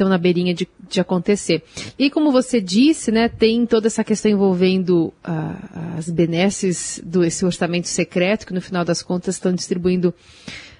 estão 0.00 0.08
na 0.08 0.16
beirinha 0.16 0.54
de, 0.54 0.66
de 0.88 0.98
acontecer. 0.98 1.62
E 1.98 2.08
como 2.08 2.32
você 2.32 2.60
disse, 2.60 3.12
né, 3.12 3.28
tem 3.28 3.66
toda 3.66 3.86
essa 3.86 4.02
questão 4.02 4.30
envolvendo 4.30 5.12
uh, 5.22 5.98
as 5.98 6.08
benesses 6.08 7.00
desse 7.04 7.44
orçamento 7.44 7.86
secreto, 7.86 8.46
que 8.46 8.54
no 8.54 8.62
final 8.62 8.84
das 8.84 9.02
contas 9.02 9.34
estão 9.34 9.52
distribuindo 9.52 10.14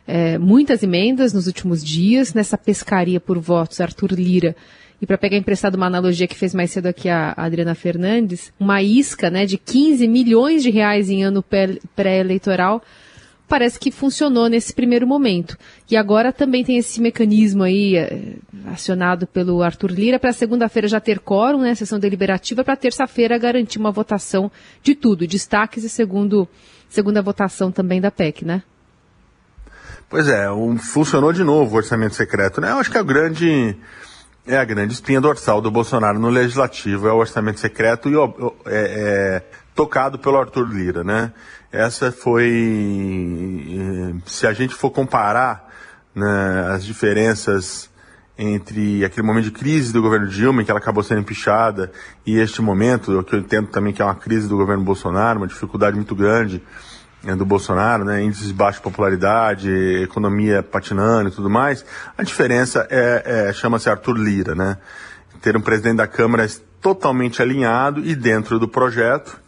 é, 0.06 0.38
muitas 0.38 0.82
emendas 0.82 1.34
nos 1.34 1.46
últimos 1.46 1.84
dias, 1.84 2.32
nessa 2.32 2.56
pescaria 2.56 3.20
por 3.20 3.38
votos, 3.38 3.80
Arthur 3.80 4.12
Lira. 4.12 4.56
E 5.00 5.06
para 5.06 5.18
pegar 5.18 5.36
emprestado 5.36 5.76
uma 5.76 5.86
analogia 5.86 6.26
que 6.26 6.34
fez 6.34 6.54
mais 6.54 6.70
cedo 6.70 6.86
aqui 6.86 7.08
a 7.08 7.32
Adriana 7.36 7.74
Fernandes, 7.74 8.52
uma 8.58 8.82
isca 8.82 9.30
né, 9.30 9.46
de 9.46 9.56
15 9.56 10.06
milhões 10.08 10.62
de 10.62 10.70
reais 10.70 11.08
em 11.10 11.22
ano 11.22 11.44
pré-eleitoral 11.94 12.82
parece 13.50 13.80
que 13.80 13.90
funcionou 13.90 14.48
nesse 14.48 14.72
primeiro 14.72 15.08
momento. 15.08 15.58
E 15.90 15.96
agora 15.96 16.32
também 16.32 16.64
tem 16.64 16.78
esse 16.78 17.00
mecanismo 17.00 17.64
aí 17.64 17.96
é, 17.96 18.36
acionado 18.68 19.26
pelo 19.26 19.60
Arthur 19.60 19.90
Lira 19.90 20.20
para 20.20 20.32
segunda-feira 20.32 20.86
já 20.86 21.00
ter 21.00 21.18
quórum, 21.18 21.62
né, 21.62 21.74
sessão 21.74 21.98
deliberativa, 21.98 22.62
para 22.62 22.76
terça-feira 22.76 23.36
garantir 23.36 23.80
uma 23.80 23.90
votação 23.90 24.52
de 24.84 24.94
tudo, 24.94 25.26
destaques 25.26 25.82
e 25.82 25.88
segundo, 25.88 26.48
segunda 26.88 27.20
votação 27.20 27.72
também 27.72 28.00
da 28.00 28.12
PEC, 28.12 28.44
né? 28.44 28.62
Pois 30.08 30.28
é, 30.28 30.48
um, 30.50 30.78
funcionou 30.78 31.32
de 31.32 31.42
novo 31.42 31.74
o 31.74 31.78
orçamento 31.78 32.14
secreto, 32.14 32.60
né? 32.60 32.70
Eu 32.70 32.78
acho 32.78 32.90
que 32.90 32.98
é 32.98 33.00
o 33.00 33.04
grande 33.04 33.76
é 34.46 34.56
a 34.56 34.64
grande 34.64 34.92
espinha 34.92 35.20
dorsal 35.20 35.60
do 35.60 35.70
Bolsonaro 35.70 36.18
no 36.18 36.28
legislativo, 36.28 37.08
é 37.08 37.12
o 37.12 37.16
orçamento 37.16 37.58
secreto 37.58 38.08
e 38.08 38.14
é, 38.14 38.22
é, 38.66 39.42
tocado 39.74 40.18
pelo 40.18 40.38
Arthur 40.38 40.68
Lira, 40.68 41.02
né? 41.02 41.32
Essa 41.72 42.10
foi, 42.10 42.50
se 44.26 44.44
a 44.44 44.52
gente 44.52 44.74
for 44.74 44.90
comparar 44.90 45.70
né, 46.12 46.68
as 46.72 46.84
diferenças 46.84 47.88
entre 48.36 49.04
aquele 49.04 49.24
momento 49.24 49.44
de 49.44 49.50
crise 49.52 49.92
do 49.92 50.02
governo 50.02 50.26
Dilma, 50.26 50.62
em 50.62 50.64
que 50.64 50.70
ela 50.70 50.80
acabou 50.80 51.02
sendo 51.02 51.20
empichada, 51.20 51.92
e 52.26 52.38
este 52.38 52.60
momento, 52.60 53.22
que 53.22 53.34
eu 53.34 53.38
entendo 53.38 53.68
também 53.68 53.92
que 53.92 54.02
é 54.02 54.04
uma 54.04 54.14
crise 54.14 54.48
do 54.48 54.56
governo 54.56 54.82
Bolsonaro, 54.82 55.38
uma 55.38 55.46
dificuldade 55.46 55.94
muito 55.94 56.14
grande 56.14 56.60
né, 57.22 57.36
do 57.36 57.44
Bolsonaro, 57.44 58.04
né, 58.04 58.22
índices 58.22 58.48
de 58.48 58.54
baixa 58.54 58.80
popularidade, 58.80 59.70
economia 60.02 60.62
patinando 60.62 61.28
e 61.28 61.32
tudo 61.32 61.50
mais, 61.50 61.84
a 62.16 62.22
diferença 62.22 62.86
é, 62.90 63.48
é 63.48 63.52
chama-se 63.52 63.88
Arthur 63.88 64.16
Lira, 64.16 64.54
né? 64.54 64.78
Ter 65.40 65.56
um 65.56 65.60
presidente 65.60 65.96
da 65.96 66.06
Câmara 66.06 66.46
totalmente 66.80 67.40
alinhado 67.40 68.00
e 68.00 68.14
dentro 68.14 68.58
do 68.58 68.66
projeto, 68.66 69.39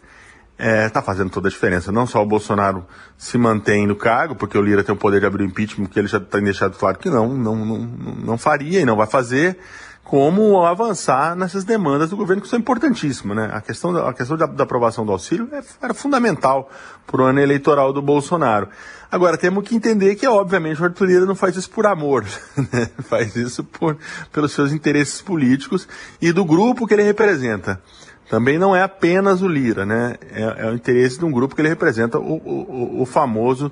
está 0.57 0.65
é, 0.65 0.89
tá 0.89 1.01
fazendo 1.01 1.29
toda 1.29 1.47
a 1.47 1.51
diferença. 1.51 1.91
Não 1.91 2.05
só 2.05 2.21
o 2.21 2.25
Bolsonaro 2.25 2.85
se 3.17 3.37
mantém 3.37 3.87
no 3.87 3.95
cargo, 3.95 4.35
porque 4.35 4.57
o 4.57 4.61
Lira 4.61 4.83
tem 4.83 4.93
o 4.93 4.97
poder 4.97 5.19
de 5.19 5.25
abrir 5.25 5.43
o 5.43 5.47
impeachment, 5.47 5.87
que 5.87 5.99
ele 5.99 6.07
já 6.07 6.19
tem 6.19 6.43
deixado 6.43 6.77
claro 6.77 6.97
que 6.97 7.09
não, 7.09 7.29
não, 7.29 7.55
não, 7.55 7.79
não 7.79 8.37
faria 8.37 8.79
e 8.79 8.85
não 8.85 8.95
vai 8.95 9.07
fazer, 9.07 9.57
como 10.03 10.63
avançar 10.63 11.35
nessas 11.35 11.63
demandas 11.63 12.09
do 12.09 12.17
governo 12.17 12.41
que 12.41 12.47
são 12.47 12.59
importantíssimas. 12.59 13.35
Né? 13.35 13.49
A 13.51 13.61
questão, 13.61 13.91
da, 13.93 14.09
a 14.09 14.13
questão 14.13 14.37
da, 14.37 14.45
da 14.45 14.63
aprovação 14.63 15.05
do 15.05 15.11
auxílio 15.11 15.49
é, 15.51 15.61
era 15.81 15.93
fundamental 15.93 16.69
para 17.07 17.21
o 17.21 17.25
ano 17.25 17.39
eleitoral 17.39 17.91
do 17.91 18.01
Bolsonaro. 18.01 18.69
Agora, 19.11 19.37
temos 19.37 19.67
que 19.67 19.75
entender 19.75 20.15
que, 20.15 20.27
obviamente, 20.27 20.81
o 20.81 20.85
Arthur 20.85 21.05
Lira 21.05 21.25
não 21.25 21.35
faz 21.35 21.55
isso 21.55 21.69
por 21.69 21.85
amor, 21.85 22.25
né? 22.71 22.89
faz 23.03 23.35
isso 23.35 23.63
por, 23.63 23.97
pelos 24.31 24.51
seus 24.51 24.71
interesses 24.71 25.21
políticos 25.21 25.87
e 26.21 26.31
do 26.31 26.43
grupo 26.43 26.85
que 26.85 26.93
ele 26.93 27.03
representa 27.03 27.81
também 28.29 28.57
não 28.57 28.75
é 28.75 28.81
apenas 28.81 29.41
o 29.41 29.47
Lira, 29.47 29.85
né? 29.85 30.15
É, 30.31 30.65
é 30.65 30.69
o 30.69 30.73
interesse 30.73 31.19
de 31.19 31.25
um 31.25 31.31
grupo 31.31 31.55
que 31.55 31.61
ele 31.61 31.69
representa, 31.69 32.17
o, 32.17 32.35
o, 32.35 33.01
o 33.01 33.05
famoso 33.05 33.71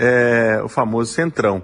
é, 0.00 0.60
o 0.64 0.68
famoso 0.68 1.12
centrão. 1.12 1.62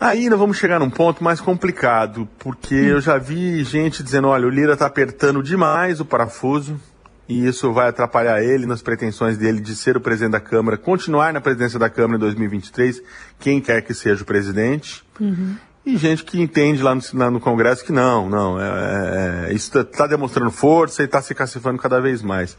Aí 0.00 0.28
nós 0.28 0.38
vamos 0.38 0.56
chegar 0.56 0.78
num 0.78 0.90
ponto 0.90 1.22
mais 1.22 1.40
complicado, 1.40 2.28
porque 2.38 2.74
eu 2.74 3.00
já 3.00 3.18
vi 3.18 3.62
gente 3.62 4.02
dizendo, 4.02 4.28
olha, 4.28 4.46
o 4.46 4.50
Lira 4.50 4.72
está 4.72 4.86
apertando 4.86 5.42
demais 5.42 6.00
o 6.00 6.04
parafuso, 6.04 6.80
e 7.28 7.46
isso 7.46 7.72
vai 7.72 7.88
atrapalhar 7.88 8.42
ele 8.42 8.66
nas 8.66 8.82
pretensões 8.82 9.36
dele 9.36 9.60
de 9.60 9.74
ser 9.74 9.96
o 9.96 10.00
presidente 10.00 10.32
da 10.32 10.40
Câmara, 10.40 10.76
continuar 10.76 11.32
na 11.32 11.40
presidência 11.40 11.78
da 11.78 11.90
Câmara 11.90 12.16
em 12.16 12.20
2023, 12.20 13.02
quem 13.38 13.60
quer 13.60 13.82
que 13.82 13.94
seja 13.94 14.22
o 14.22 14.26
presidente. 14.26 15.02
Uhum. 15.20 15.56
E 15.86 15.96
gente 15.96 16.24
que 16.24 16.42
entende 16.42 16.82
lá 16.82 16.96
no, 16.96 17.30
no 17.30 17.40
Congresso 17.40 17.84
que 17.84 17.92
não, 17.92 18.28
não, 18.28 18.60
é, 18.60 18.66
é, 18.66 19.50
é 19.50 19.54
isso 19.54 19.68
está 19.68 19.84
tá 19.84 20.06
demonstrando 20.08 20.50
força 20.50 21.00
e 21.02 21.04
está 21.04 21.22
se 21.22 21.32
cacifando 21.32 21.78
cada 21.78 22.00
vez 22.00 22.22
mais. 22.22 22.58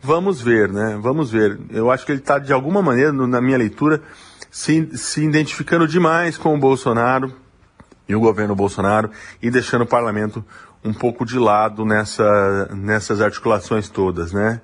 Vamos 0.00 0.40
ver, 0.40 0.68
né? 0.68 0.96
Vamos 1.02 1.32
ver. 1.32 1.58
Eu 1.70 1.90
acho 1.90 2.06
que 2.06 2.12
ele 2.12 2.20
está, 2.20 2.38
de 2.38 2.52
alguma 2.52 2.80
maneira, 2.80 3.10
no, 3.10 3.26
na 3.26 3.40
minha 3.40 3.58
leitura, 3.58 4.00
se, 4.52 4.88
se 4.96 5.20
identificando 5.24 5.84
demais 5.84 6.38
com 6.38 6.54
o 6.54 6.58
Bolsonaro 6.58 7.34
e 8.08 8.14
o 8.14 8.20
governo 8.20 8.54
Bolsonaro 8.54 9.10
e 9.42 9.50
deixando 9.50 9.82
o 9.82 9.86
parlamento 9.86 10.44
um 10.84 10.92
pouco 10.92 11.26
de 11.26 11.40
lado 11.40 11.84
nessa, 11.84 12.70
nessas 12.72 13.20
articulações 13.20 13.88
todas, 13.88 14.32
né? 14.32 14.60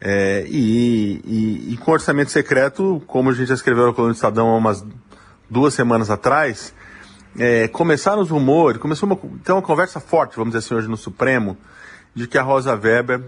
É, 0.00 0.46
e, 0.48 1.20
e, 1.24 1.74
e, 1.74 1.76
com 1.78 1.90
orçamento 1.90 2.30
secreto, 2.30 3.02
como 3.08 3.30
a 3.30 3.34
gente 3.34 3.48
já 3.48 3.54
escreveu 3.54 3.88
na 3.88 3.92
coluna 3.92 4.12
do 4.12 4.16
Estadão 4.16 4.48
há 4.48 4.56
umas 4.56 4.86
duas 5.50 5.74
semanas 5.74 6.10
atrás, 6.10 6.72
é, 7.38 7.68
começaram 7.68 8.20
os 8.22 8.30
rumores, 8.30 8.80
começou 8.80 9.08
uma, 9.08 9.16
tem 9.16 9.54
uma 9.54 9.62
conversa 9.62 10.00
forte, 10.00 10.36
vamos 10.36 10.52
dizer 10.52 10.64
assim, 10.64 10.74
hoje 10.74 10.88
no 10.88 10.96
Supremo, 10.96 11.56
de 12.14 12.26
que 12.26 12.36
a 12.36 12.42
Rosa 12.42 12.74
Weber, 12.74 13.22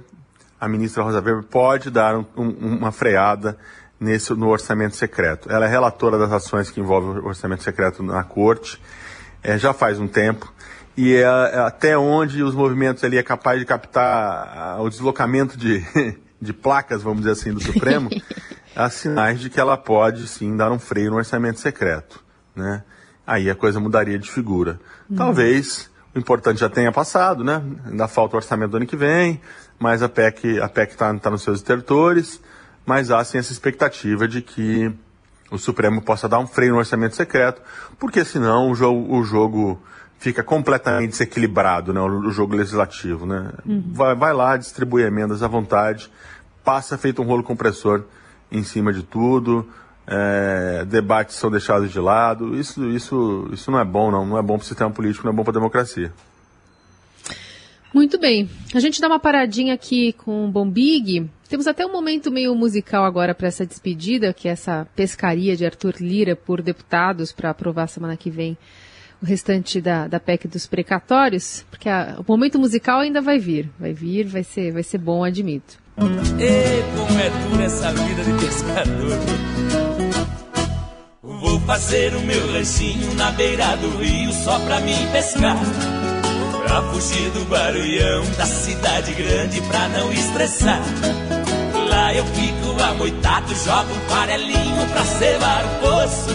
a 0.61 0.69
ministra 0.69 1.03
Rosa 1.03 1.19
Weber, 1.19 1.45
pode 1.45 1.91
dar 1.91 2.17
um, 2.17 2.25
um, 2.37 2.77
uma 2.79 2.93
freada 2.93 3.57
nesse, 4.01 4.33
no 4.35 4.49
orçamento 4.49 4.97
secreto. 4.97 5.51
Ela 5.51 5.67
é 5.67 5.69
relatora 5.69 6.19
das 6.19 6.33
ações 6.33 6.71
que 6.71 6.81
envolvem 6.81 7.23
o 7.23 7.27
orçamento 7.27 7.63
secreto 7.63 8.03
na 8.03 8.25
corte, 8.25 8.81
é, 9.43 9.57
já 9.57 9.73
faz 9.73 9.99
um 9.99 10.09
tempo, 10.09 10.53
e 10.97 11.15
é, 11.15 11.23
é 11.23 11.59
até 11.59 11.97
onde 11.97 12.43
os 12.43 12.55
movimentos 12.55 13.03
ali 13.05 13.17
é 13.17 13.23
capaz 13.23 13.59
de 13.59 13.65
captar 13.65 14.81
o 14.81 14.89
deslocamento 14.89 15.57
de, 15.57 15.85
de 16.41 16.53
placas, 16.53 17.03
vamos 17.03 17.21
dizer 17.21 17.33
assim, 17.33 17.53
do 17.53 17.63
Supremo, 17.63 18.11
há 18.75 18.91
sinais 18.91 19.39
de 19.41 19.49
que 19.49 19.61
ela 19.61 19.77
pode 19.77 20.27
sim 20.27 20.57
dar 20.57 20.73
um 20.73 20.79
freio 20.79 21.11
no 21.11 21.17
orçamento 21.17 21.61
secreto, 21.61 22.23
né? 22.55 22.83
Aí 23.33 23.51
a 23.51 23.55
coisa 23.55 23.81
mudaria 23.81 24.19
de 24.19 24.31
figura. 24.31 24.79
Talvez 25.17 25.91
o 26.15 26.19
importante 26.19 26.61
já 26.61 26.69
tenha 26.69 26.93
passado, 26.93 27.43
né? 27.43 27.63
Ainda 27.87 28.07
falta 28.07 28.37
o 28.37 28.39
orçamento 28.39 28.73
do 28.73 28.77
ano 28.77 28.87
que 28.87 28.97
vem, 28.97 29.41
mas 29.79 30.03
a 30.03 30.09
PEC 30.09 30.61
a 30.61 30.69
PEC 30.69 30.93
está 30.93 31.15
tá 31.15 31.31
nos 31.31 31.43
seus 31.43 31.59
estertores, 31.59 32.41
mas 32.85 33.11
há 33.11 33.25
sim 33.25 33.39
essa 33.39 33.53
expectativa 33.53 34.29
de 34.29 34.43
que 34.43 34.93
o 35.51 35.59
Supremo 35.59 36.03
possa 36.03 36.29
dar 36.29 36.39
um 36.39 36.47
freio 36.47 36.73
no 36.73 36.79
orçamento 36.79 37.17
secreto, 37.17 37.63
porque 37.99 38.25
senão 38.25 38.71
o 38.71 38.75
jogo, 38.75 39.15
o 39.15 39.25
jogo 39.25 39.83
fica 40.19 40.43
completamente 40.43 41.11
desequilibrado, 41.11 41.93
né? 41.93 42.01
O, 42.01 42.29
o 42.29 42.31
jogo 42.31 42.55
legislativo, 42.55 43.25
né? 43.25 43.51
Uhum. 43.65 43.93
Vai, 43.93 44.15
vai 44.15 44.33
lá, 44.33 44.57
distribui 44.57 45.03
emendas 45.03 45.43
à 45.43 45.49
vontade, 45.49 46.11
passa 46.63 46.99
feito 46.99 47.23
um 47.23 47.25
rolo 47.25 47.43
compressor 47.43 48.05
em 48.51 48.63
cima 48.63 48.93
de 48.93 49.03
tudo, 49.03 49.67
é, 50.07 50.85
debates 50.85 51.37
são 51.37 51.51
deixados 51.51 51.91
de 51.91 52.01
lado. 52.01 52.57
Isso, 52.59 52.89
isso, 52.91 53.49
isso 53.53 53.71
não 53.71 53.79
é 53.79 53.85
bom, 53.85 54.11
não. 54.11 54.27
Não 54.27 54.39
é 54.39 54.43
bom 54.43 54.57
para 54.57 54.65
o 54.65 54.67
sistema 54.67 54.91
político, 54.91 55.25
não 55.25 55.33
é 55.33 55.37
bom 55.37 55.45
para 55.45 55.53
a 55.53 55.55
democracia. 55.55 56.13
Muito 57.95 58.19
bem. 58.19 58.49
A 58.75 58.81
gente 58.81 59.01
dá 59.01 59.07
uma 59.07 59.21
paradinha 59.21 59.75
aqui 59.75 60.15
com 60.15 60.47
o 60.47 60.51
Bombig. 60.51 61.29
Temos 61.49 61.67
até 61.67 61.85
um 61.85 61.93
momento 61.93 62.31
meio 62.31 62.55
musical 62.55 63.05
agora 63.05 63.35
para 63.35 63.49
essa 63.49 63.67
despedida, 63.67 64.33
que 64.33 64.49
é 64.49 64.53
essa 64.53 64.87
pescaria 64.97 65.55
de 65.55 65.67
Arthur 65.67 65.97
Lira 66.01 66.35
por 66.35 66.63
deputados 66.63 67.33
para 67.33 67.51
aprovar 67.51 67.89
semana 67.89 68.17
que 68.17 68.31
vem 68.31 68.57
o 69.23 69.27
restante 69.27 69.81
da, 69.81 70.09
da 70.09 70.19
PEC 70.19 70.49
dos 70.49 70.67
precatórios, 70.67 71.65
porque 71.71 71.89
a, 71.89 72.17
o 72.19 72.25
momento 72.27 72.59
musical 72.59 73.01
ainda 73.01 73.21
vai 73.21 73.39
vir. 73.39 73.71
Vai 73.79 73.93
vir, 73.93 74.27
vai 74.27 74.43
ser, 74.43 74.73
vai 74.73 74.83
ser 74.83 74.99
bom, 74.99 75.23
admito. 75.23 75.79
E 75.99 76.97
como 76.97 77.21
é 77.21 77.31
dura 77.51 77.65
essa 77.65 77.93
vida 77.93 78.25
de 78.25 78.45
pescador. 78.45 79.72
Vou 81.43 81.59
fazer 81.63 82.15
o 82.15 82.21
meu 82.21 82.53
ranchinho 82.53 83.15
na 83.15 83.33
beira 83.33 83.77
do 83.77 83.99
rio 83.99 84.33
só 84.33 84.61
pra 84.61 84.79
mim 84.79 85.09
pescar. 85.11 85.57
Pra 86.65 86.81
fugir 86.83 87.31
do 87.33 87.45
barulhão 87.47 88.25
da 88.39 88.47
cidade 88.47 89.13
grande 89.13 89.61
pra 89.63 89.89
não 89.89 90.13
estressar. 90.13 90.81
Lá 91.91 92.15
eu 92.15 92.25
fico 92.27 92.81
amoitado, 92.81 93.53
jogo 93.57 93.93
um 93.93 94.09
farelinho 94.09 94.87
pra 94.93 95.05
cevar 95.05 95.65
o 95.65 95.81
poço. 95.81 96.31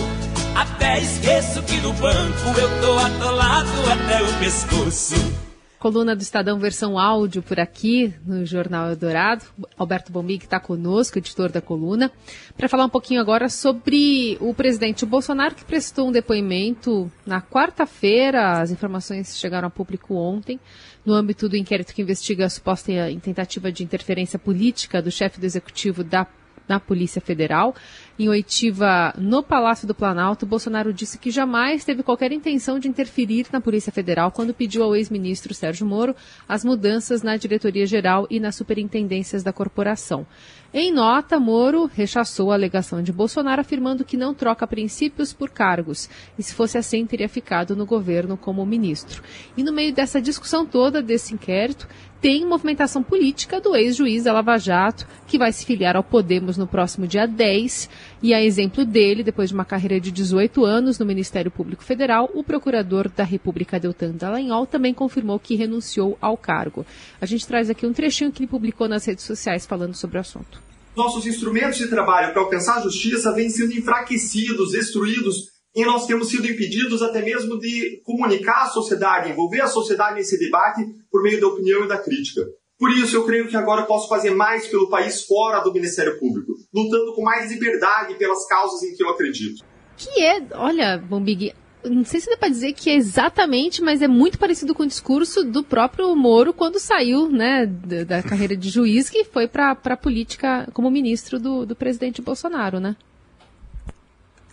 Até 0.54 1.00
esqueço 1.00 1.64
que 1.64 1.78
no 1.78 1.94
banco 1.94 2.60
eu 2.60 2.82
tô 2.82 3.00
atolado 3.00 3.70
até 3.90 4.22
o 4.22 4.34
pescoço. 4.40 5.47
Coluna 5.80 6.16
do 6.16 6.22
Estadão 6.24 6.58
versão 6.58 6.98
áudio 6.98 7.44
por 7.44 7.60
aqui 7.60 8.12
no 8.26 8.44
Jornal 8.44 8.90
Eldorado. 8.90 9.46
Alberto 9.78 10.12
Bombig 10.12 10.44
está 10.44 10.60
conosco, 10.60 11.20
editor 11.20 11.52
da 11.52 11.62
coluna, 11.62 12.12
para 12.58 12.68
falar 12.68 12.86
um 12.86 12.90
pouquinho 12.90 13.22
agora 13.22 13.48
sobre 13.48 14.38
o 14.42 14.56
presidente 14.56 15.06
Bolsonaro 15.06 15.54
que 15.54 15.64
prestou 15.64 16.08
um 16.08 16.12
depoimento 16.12 17.12
na 17.26 17.42
quarta-feira. 17.42 18.60
As 18.60 18.72
informações 18.72 19.38
chegaram 19.38 19.68
a 19.68 19.72
público 19.72 20.16
ontem 20.16 20.60
no 21.06 21.14
âmbito 21.14 21.48
do 21.48 21.56
inquérito 21.56 21.94
que 21.94 22.02
investiga 22.02 22.46
a 22.46 22.50
suposta 22.50 22.92
tentativa 23.22 23.72
de 23.72 23.84
interferência 23.84 24.40
política 24.40 25.00
do 25.00 25.12
chefe 25.12 25.40
do 25.40 25.46
executivo 25.46 26.04
da 26.04 26.26
na 26.68 26.80
Polícia 26.80 27.22
Federal. 27.22 27.74
Em 28.20 28.28
oitiva 28.30 29.14
no 29.16 29.44
Palácio 29.44 29.88
do 29.88 29.94
Planalto, 29.94 30.44
Bolsonaro 30.44 30.92
disse 30.92 31.20
que 31.20 31.30
jamais 31.30 31.86
teve 31.86 32.02
qualquer 32.02 32.32
intenção 32.32 32.80
de 32.80 32.88
interferir 32.88 33.46
na 33.52 33.62
Polícia 33.62 33.92
Federal 33.92 34.32
quando 34.32 34.56
pediu 34.56 34.82
ao 34.82 34.96
ex-ministro 34.96 35.54
Sérgio 35.54 35.86
Moro 35.86 36.16
as 36.50 36.66
mudanças 36.66 37.22
na 37.22 37.38
diretoria 37.38 37.86
geral 37.86 38.26
e 38.28 38.40
nas 38.40 38.56
superintendências 38.56 39.44
da 39.44 39.54
corporação. 39.54 40.26
Em 40.74 40.92
nota, 40.92 41.40
Moro 41.40 41.86
rechaçou 41.86 42.52
a 42.52 42.56
alegação 42.56 43.02
de 43.04 43.14
Bolsonaro, 43.14 43.62
afirmando 43.62 44.04
que 44.04 44.18
não 44.18 44.34
troca 44.34 44.68
princípios 44.68 45.32
por 45.32 45.50
cargos. 45.50 46.10
E 46.38 46.44
se 46.44 46.54
fosse 46.54 46.78
assim, 46.78 47.06
teria 47.06 47.30
ficado 47.30 47.76
no 47.76 47.86
governo 47.86 48.36
como 48.36 48.66
ministro. 48.66 49.24
E 49.56 49.64
no 49.64 49.72
meio 49.72 49.94
dessa 49.94 50.20
discussão 50.20 50.66
toda, 50.66 51.02
desse 51.02 51.34
inquérito, 51.34 51.88
tem 52.20 52.46
movimentação 52.46 53.02
política 53.02 53.62
do 53.62 53.76
ex-juiz 53.76 54.24
da 54.24 54.34
Lava 54.34 54.58
Jato, 54.58 55.08
que 55.26 55.38
vai 55.38 55.52
se 55.54 55.66
filiar 55.66 55.96
ao 55.96 56.04
Podemos 56.04 56.58
no 56.58 56.68
próximo 56.68 57.08
dia 57.08 57.28
10. 57.28 57.90
E 58.22 58.34
a 58.34 58.44
exemplo 58.44 58.84
dele, 58.84 59.24
depois 59.24 59.50
de 59.50 59.56
uma 59.56 59.64
carreira 59.64 60.00
de 60.00 60.12
18 60.12 60.66
anos 60.66 60.98
no 60.98 61.06
Ministério 61.06 61.52
Público 61.52 61.84
Federal, 61.84 62.30
o 62.34 62.44
procurador 62.44 63.10
da 63.10 63.24
República 63.24 63.80
Deltan 63.80 64.14
Dallagnol 64.14 64.66
também 64.66 64.92
confirmou 64.92 65.40
que 65.40 65.56
renunciou 65.56 66.18
ao 66.20 66.36
cargo. 66.36 66.84
A 67.22 67.28
gente 67.28 67.46
traz 67.46 67.70
aqui 67.70 67.86
um 67.86 67.94
trechinho 67.94 68.32
que 68.32 68.40
ele 68.40 68.48
publicou 68.50 68.88
nas 68.88 69.06
redes 69.06 69.24
sociais 69.24 69.68
falando 69.68 69.94
sobre 69.94 70.18
o 70.18 70.22
assunto. 70.22 70.60
Nossos 70.96 71.28
instrumentos 71.28 71.78
de 71.78 71.88
trabalho 71.88 72.34
para 72.34 72.42
alcançar 72.42 72.78
a 72.78 72.82
justiça 72.82 73.32
vêm 73.34 73.52
sendo 73.52 73.74
enfraquecidos, 73.74 74.72
destruídos 74.72 75.58
e 75.76 75.86
nós 75.86 76.08
temos 76.08 76.30
sido 76.30 76.48
impedidos 76.48 77.04
até 77.04 77.22
mesmo 77.22 77.60
de 77.60 78.02
comunicar 78.04 78.64
à 78.64 78.66
sociedade, 78.66 79.30
envolver 79.30 79.62
a 79.62 79.68
sociedade 79.68 80.16
nesse 80.16 80.40
debate 80.40 80.82
por 81.12 81.22
meio 81.22 81.40
da 81.40 81.48
opinião 81.50 81.86
e 81.86 81.88
da 81.88 82.00
crítica. 82.00 82.42
Por 82.80 82.92
isso, 82.92 83.16
eu 83.16 83.26
creio 83.26 83.48
que 83.48 83.58
agora 83.58 83.84
posso 83.84 84.08
fazer 84.08 84.32
mais 84.32 84.68
pelo 84.68 84.90
país 84.90 85.24
fora 85.24 85.62
do 85.62 85.74
Ministério 85.74 86.20
Público, 86.20 86.54
lutando 86.74 87.14
com 87.16 87.24
mais 87.24 87.52
liberdade 87.52 88.14
pelas 88.16 88.48
causas 88.48 88.84
em 88.84 88.96
que 88.96 89.04
eu 89.04 89.10
acredito. 89.10 89.66
Que 89.98 90.22
é, 90.22 90.44
olha, 90.54 90.98
Bombig, 90.98 91.54
não 91.84 92.06
sei 92.06 92.20
se 92.20 92.30
dá 92.30 92.38
para 92.38 92.50
dizer 92.50 92.74
que 92.74 92.90
é 92.90 92.96
exatamente, 92.96 93.82
mas 93.82 94.02
é 94.02 94.08
muito 94.08 94.38
parecido 94.38 94.76
com 94.76 94.84
o 94.84 94.88
discurso 94.88 95.44
do 95.44 95.64
próprio 95.64 96.16
Moro 96.16 96.54
quando 96.54 96.80
saiu 96.80 97.30
né, 97.30 97.66
da, 97.66 98.04
da 98.04 98.24
carreira 98.24 98.56
de 98.56 98.70
juiz, 98.70 99.10
que 99.10 99.24
foi 99.24 99.48
para 99.48 99.72
a 99.72 99.98
política 99.98 100.68
como 100.72 100.92
ministro 100.92 101.40
do, 101.40 101.66
do 101.66 101.76
presidente 101.76 102.22
Bolsonaro, 102.22 102.80
né? 102.80 102.96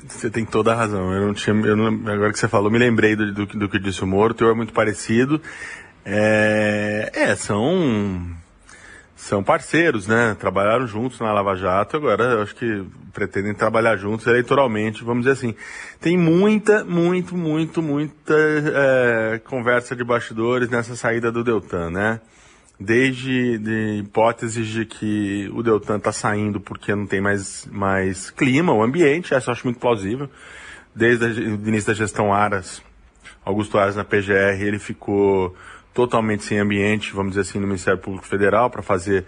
Você 0.06 0.28
tem 0.28 0.44
toda 0.44 0.72
a 0.72 0.74
razão. 0.74 1.12
Eu 1.14 1.26
não 1.26 1.34
tinha, 1.34 1.54
eu 1.54 1.76
não, 1.76 1.86
agora 2.12 2.32
que 2.32 2.38
você 2.38 2.48
falou, 2.48 2.70
me 2.70 2.78
lembrei 2.78 3.16
do, 3.16 3.32
do, 3.32 3.46
do 3.46 3.68
que 3.68 3.78
disse 3.78 4.02
o 4.04 4.06
Moro. 4.06 4.34
O 4.34 4.36
teu 4.36 4.50
é 4.50 4.54
muito 4.54 4.72
parecido. 4.72 5.40
É, 6.04 7.10
é, 7.14 7.36
são 7.36 8.34
são 9.16 9.42
parceiros, 9.42 10.06
né? 10.06 10.36
Trabalharam 10.38 10.86
juntos 10.86 11.18
na 11.18 11.32
Lava 11.32 11.56
Jato, 11.56 11.96
agora 11.96 12.42
acho 12.42 12.54
que 12.54 12.84
pretendem 13.12 13.54
trabalhar 13.54 13.96
juntos 13.96 14.26
eleitoralmente, 14.26 15.02
vamos 15.02 15.24
dizer 15.24 15.32
assim. 15.32 15.54
Tem 15.98 16.18
muita, 16.18 16.84
muito, 16.84 17.34
muito, 17.34 17.80
muita 17.80 18.34
é, 18.34 19.40
conversa 19.44 19.96
de 19.96 20.04
bastidores 20.04 20.68
nessa 20.68 20.94
saída 20.94 21.32
do 21.32 21.42
Deltan, 21.42 21.90
né? 21.90 22.20
desde 22.78 23.58
de 23.58 23.98
hipóteses 24.00 24.66
de 24.66 24.84
que 24.84 25.50
o 25.54 25.62
Deltan 25.62 25.96
está 25.96 26.12
saindo 26.12 26.60
porque 26.60 26.94
não 26.94 27.06
tem 27.06 27.20
mais, 27.20 27.66
mais 27.70 28.30
clima, 28.30 28.72
o 28.72 28.82
ambiente, 28.82 29.34
essa 29.34 29.50
eu 29.50 29.52
acho 29.52 29.66
muito 29.66 29.78
plausível. 29.78 30.28
Desde 30.94 31.24
o 31.24 31.68
início 31.68 31.88
da 31.88 31.94
gestão 31.94 32.32
Aras, 32.32 32.82
Augusto 33.44 33.78
Aras 33.78 33.96
na 33.96 34.04
PGR, 34.04 34.60
ele 34.60 34.78
ficou 34.78 35.54
totalmente 35.94 36.42
sem 36.42 36.58
ambiente, 36.58 37.12
vamos 37.12 37.30
dizer 37.30 37.42
assim, 37.42 37.60
no 37.60 37.66
Ministério 37.66 38.00
Público 38.00 38.26
Federal 38.26 38.68
para 38.68 38.82
fazer 38.82 39.24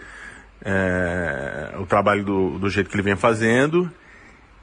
é, 0.63 1.75
o 1.79 1.87
trabalho 1.87 2.25
do, 2.25 2.59
do 2.59 2.69
jeito 2.69 2.91
que 2.91 2.97
ele 2.97 3.03
vem 3.03 3.17
fazendo. 3.17 3.91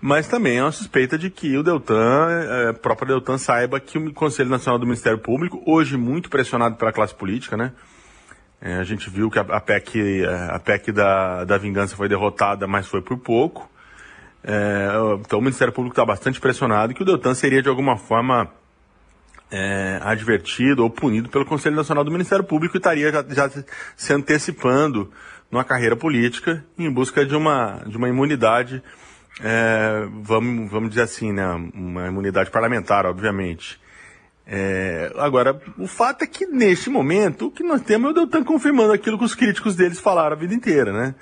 Mas 0.01 0.27
também 0.27 0.57
é 0.57 0.61
uma 0.61 0.71
suspeita 0.71 1.17
de 1.17 1.29
que 1.29 1.57
o 1.57 1.63
Deltan, 1.63 2.27
é, 2.29 2.69
a 2.71 2.73
própria 2.73 3.07
Deltan 3.07 3.37
saiba 3.37 3.79
que 3.79 3.97
o 3.97 4.13
Conselho 4.13 4.49
Nacional 4.49 4.77
do 4.77 4.85
Ministério 4.85 5.17
Público, 5.17 5.63
hoje 5.65 5.95
muito 5.95 6.29
pressionado 6.29 6.75
pela 6.75 6.91
classe 6.91 7.15
política, 7.15 7.55
né? 7.55 7.71
É, 8.59 8.75
a 8.75 8.83
gente 8.83 9.09
viu 9.09 9.31
que 9.31 9.39
a, 9.39 9.41
a 9.41 9.61
PEC, 9.61 10.25
a 10.49 10.59
PEC 10.59 10.91
da, 10.91 11.45
da 11.45 11.57
vingança 11.57 11.95
foi 11.95 12.09
derrotada, 12.09 12.67
mas 12.67 12.85
foi 12.85 13.01
por 13.01 13.17
pouco. 13.17 13.69
É, 14.43 14.89
então 15.21 15.39
o 15.39 15.41
Ministério 15.41 15.73
Público 15.73 15.93
está 15.93 16.05
bastante 16.05 16.39
pressionado 16.39 16.93
que 16.93 17.01
o 17.01 17.05
Deltan 17.05 17.33
seria 17.33 17.61
de 17.61 17.69
alguma 17.69 17.95
forma 17.95 18.49
é, 19.51 19.99
advertido 20.01 20.83
ou 20.83 20.89
punido 20.89 21.29
pelo 21.29 21.45
Conselho 21.45 21.75
Nacional 21.75 22.03
do 22.03 22.11
Ministério 22.11 22.43
Público 22.43 22.75
e 22.75 22.79
estaria 22.79 23.11
já, 23.11 23.23
já 23.29 23.63
se 23.95 24.13
antecipando 24.13 25.11
numa 25.51 25.63
carreira 25.63 25.95
política 25.95 26.65
em 26.77 26.91
busca 26.91 27.25
de 27.25 27.35
uma, 27.35 27.83
de 27.85 27.95
uma 27.95 28.09
imunidade, 28.09 28.81
é, 29.41 30.07
vamos, 30.21 30.71
vamos 30.71 30.89
dizer 30.89 31.03
assim, 31.03 31.31
né, 31.31 31.45
uma 31.73 32.07
imunidade 32.07 32.49
parlamentar, 32.49 33.05
obviamente. 33.05 33.79
É, 34.45 35.11
agora, 35.17 35.61
o 35.77 35.87
fato 35.87 36.23
é 36.23 36.27
que 36.27 36.45
neste 36.45 36.89
momento, 36.89 37.47
o 37.47 37.51
que 37.51 37.63
nós 37.63 37.81
temos 37.81 38.09
é 38.09 38.11
o 38.11 38.13
Deltan 38.13 38.43
confirmando 38.43 38.91
aquilo 38.91 39.17
que 39.17 39.23
os 39.23 39.35
críticos 39.35 39.75
deles 39.75 39.99
falaram 39.99 40.35
a 40.35 40.39
vida 40.39 40.53
inteira, 40.53 40.91
né? 40.91 41.15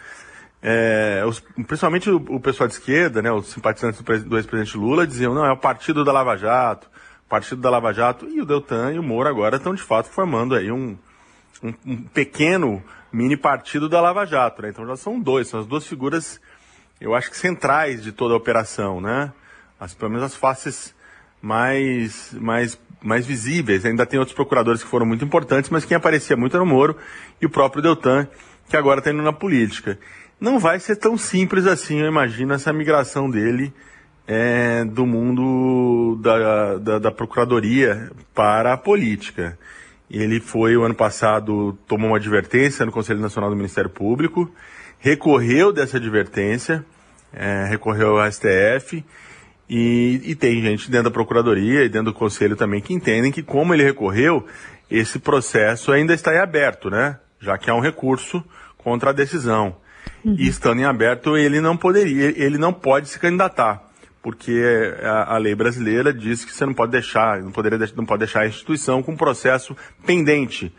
É, 0.64 1.24
os, 1.26 1.40
principalmente 1.40 2.10
o, 2.10 2.18
o, 2.30 2.40
pessoal 2.40 2.68
de 2.68 2.76
esquerda, 2.76 3.20
né, 3.22 3.32
os 3.32 3.48
simpatizantes 3.48 4.00
do, 4.02 4.30
do 4.30 4.38
ex-presidente 4.38 4.78
Lula 4.78 5.08
diziam, 5.08 5.34
não, 5.34 5.44
é 5.44 5.52
o 5.52 5.58
partido 5.58 6.06
da 6.06 6.12
Lava 6.12 6.38
Jato, 6.38 6.88
partido 7.32 7.62
da 7.62 7.70
Lava 7.70 7.94
Jato, 7.94 8.28
e 8.28 8.42
o 8.42 8.46
Deltan 8.46 8.92
e 8.92 9.00
o 9.00 9.04
Moro 9.04 9.30
agora 9.30 9.56
estão 9.56 9.74
de 9.74 9.82
fato 9.82 10.10
formando 10.10 10.54
aí 10.54 10.70
um, 10.70 10.98
um, 11.64 11.74
um 11.86 12.04
pequeno 12.04 12.84
mini 13.10 13.38
partido 13.38 13.88
da 13.88 14.02
Lava 14.02 14.26
Jato, 14.26 14.62
né? 14.62 14.70
Então 14.70 14.86
já 14.86 14.98
são 14.98 15.18
dois, 15.18 15.48
são 15.48 15.62
as 15.62 15.66
duas 15.66 15.88
figuras, 15.88 16.42
eu 17.00 17.16
acho 17.16 17.32
que 17.32 17.38
centrais 17.38 18.04
de 18.04 18.12
toda 18.12 18.34
a 18.34 18.38
operação, 18.38 19.00
né? 19.00 19.32
As, 19.80 19.94
pelo 19.94 20.12
menos 20.12 20.26
as 20.26 20.36
faces 20.36 20.94
mais, 21.42 22.34
mais 22.34 22.78
mais 23.02 23.26
visíveis. 23.26 23.86
Ainda 23.86 24.06
tem 24.06 24.20
outros 24.20 24.36
procuradores 24.36 24.84
que 24.84 24.90
foram 24.90 25.06
muito 25.06 25.26
importantes, 25.26 25.70
mas 25.70 25.86
quem 25.86 25.98
aparecia 25.98 26.38
muito 26.38 26.56
era 26.56 26.64
o 26.64 26.68
Moro 26.68 26.98
e 27.42 27.46
o 27.46 27.50
próprio 27.50 27.82
Deltan, 27.82 28.28
que 28.70 28.78
agora 28.78 29.00
está 29.00 29.10
indo 29.10 29.24
na 29.24 29.34
política. 29.34 29.98
Não 30.40 30.60
vai 30.60 30.80
ser 30.80 30.98
tão 30.98 31.18
simples 31.18 31.66
assim, 31.66 32.00
eu 32.00 32.08
imagino, 32.08 32.54
essa 32.54 32.72
migração 32.74 33.30
dele 33.30 33.74
é, 34.28 34.86
do 34.86 35.06
mundo 35.06 36.18
da, 36.22 36.78
da, 36.78 37.00
da 37.00 37.12
procuradoria 37.12 38.12
para 38.34 38.74
a 38.74 38.78
política. 38.78 39.58
Ele 40.10 40.40
foi, 40.40 40.76
o 40.76 40.84
ano 40.84 40.96
passado, 40.96 41.78
tomou 41.88 42.10
uma 42.10 42.18
advertência 42.18 42.86
no 42.86 42.92
Conselho 42.92 43.20
Nacional 43.20 43.50
do 43.50 43.56
Ministério 43.56 43.90
Público, 43.90 44.52
recorreu 45.00 45.72
dessa 45.72 45.98
advertência, 45.98 46.86
é, 47.34 47.66
recorreu 47.66 48.20
ao 48.20 48.32
STF 48.32 49.04
e, 49.70 50.22
e, 50.26 50.36
tem 50.36 50.62
gente 50.62 50.92
dentro 50.92 51.06
da 51.06 51.12
Procuradoria 51.12 51.86
e 51.86 51.90
dentro 51.90 52.12
do 52.12 52.14
Conselho 52.14 52.58
também 52.58 52.82
que 52.82 52.94
entendem 52.94 53.32
que, 53.32 53.42
como 53.42 53.74
ele 53.74 53.84
recorreu, 53.84 54.46
esse 54.90 55.18
processo 55.18 55.94
ainda 55.94 56.14
está 56.14 56.36
em 56.36 56.40
aberto, 56.40 56.90
né? 56.90 57.18
Já 57.40 57.58
que 57.58 57.70
há 57.70 57.74
um 57.74 57.80
recurso 57.80 58.44
contra 58.78 59.12
a 59.12 59.14
decisão. 59.14 59.78
Uhum. 60.26 60.36
E 60.38 60.48
estando 60.48 60.82
em 60.82 60.84
aberto, 60.84 61.38
ele 61.38 61.62
não 61.62 61.78
poderia, 61.78 62.34
ele 62.36 62.58
não 62.58 62.74
pode 62.74 63.08
se 63.08 63.18
candidatar, 63.18 63.82
porque 64.22 64.94
a, 65.02 65.36
a, 65.36 65.38
lei 65.38 65.56
brasileira 65.56 66.14
diz 66.14 66.46
que 66.46 66.54
você 66.54 66.66
não 66.66 66.74
pode 66.74 66.92
deixar, 66.92 67.42
não, 67.42 67.52
poderia, 67.52 67.80
não 67.96 68.06
pode 68.06 68.20
deixar 68.20 68.42
a 68.42 68.48
instituição 68.48 69.02
com 69.02 69.14
um 69.14 69.18
processo 69.18 69.76
pendente, 70.06 70.72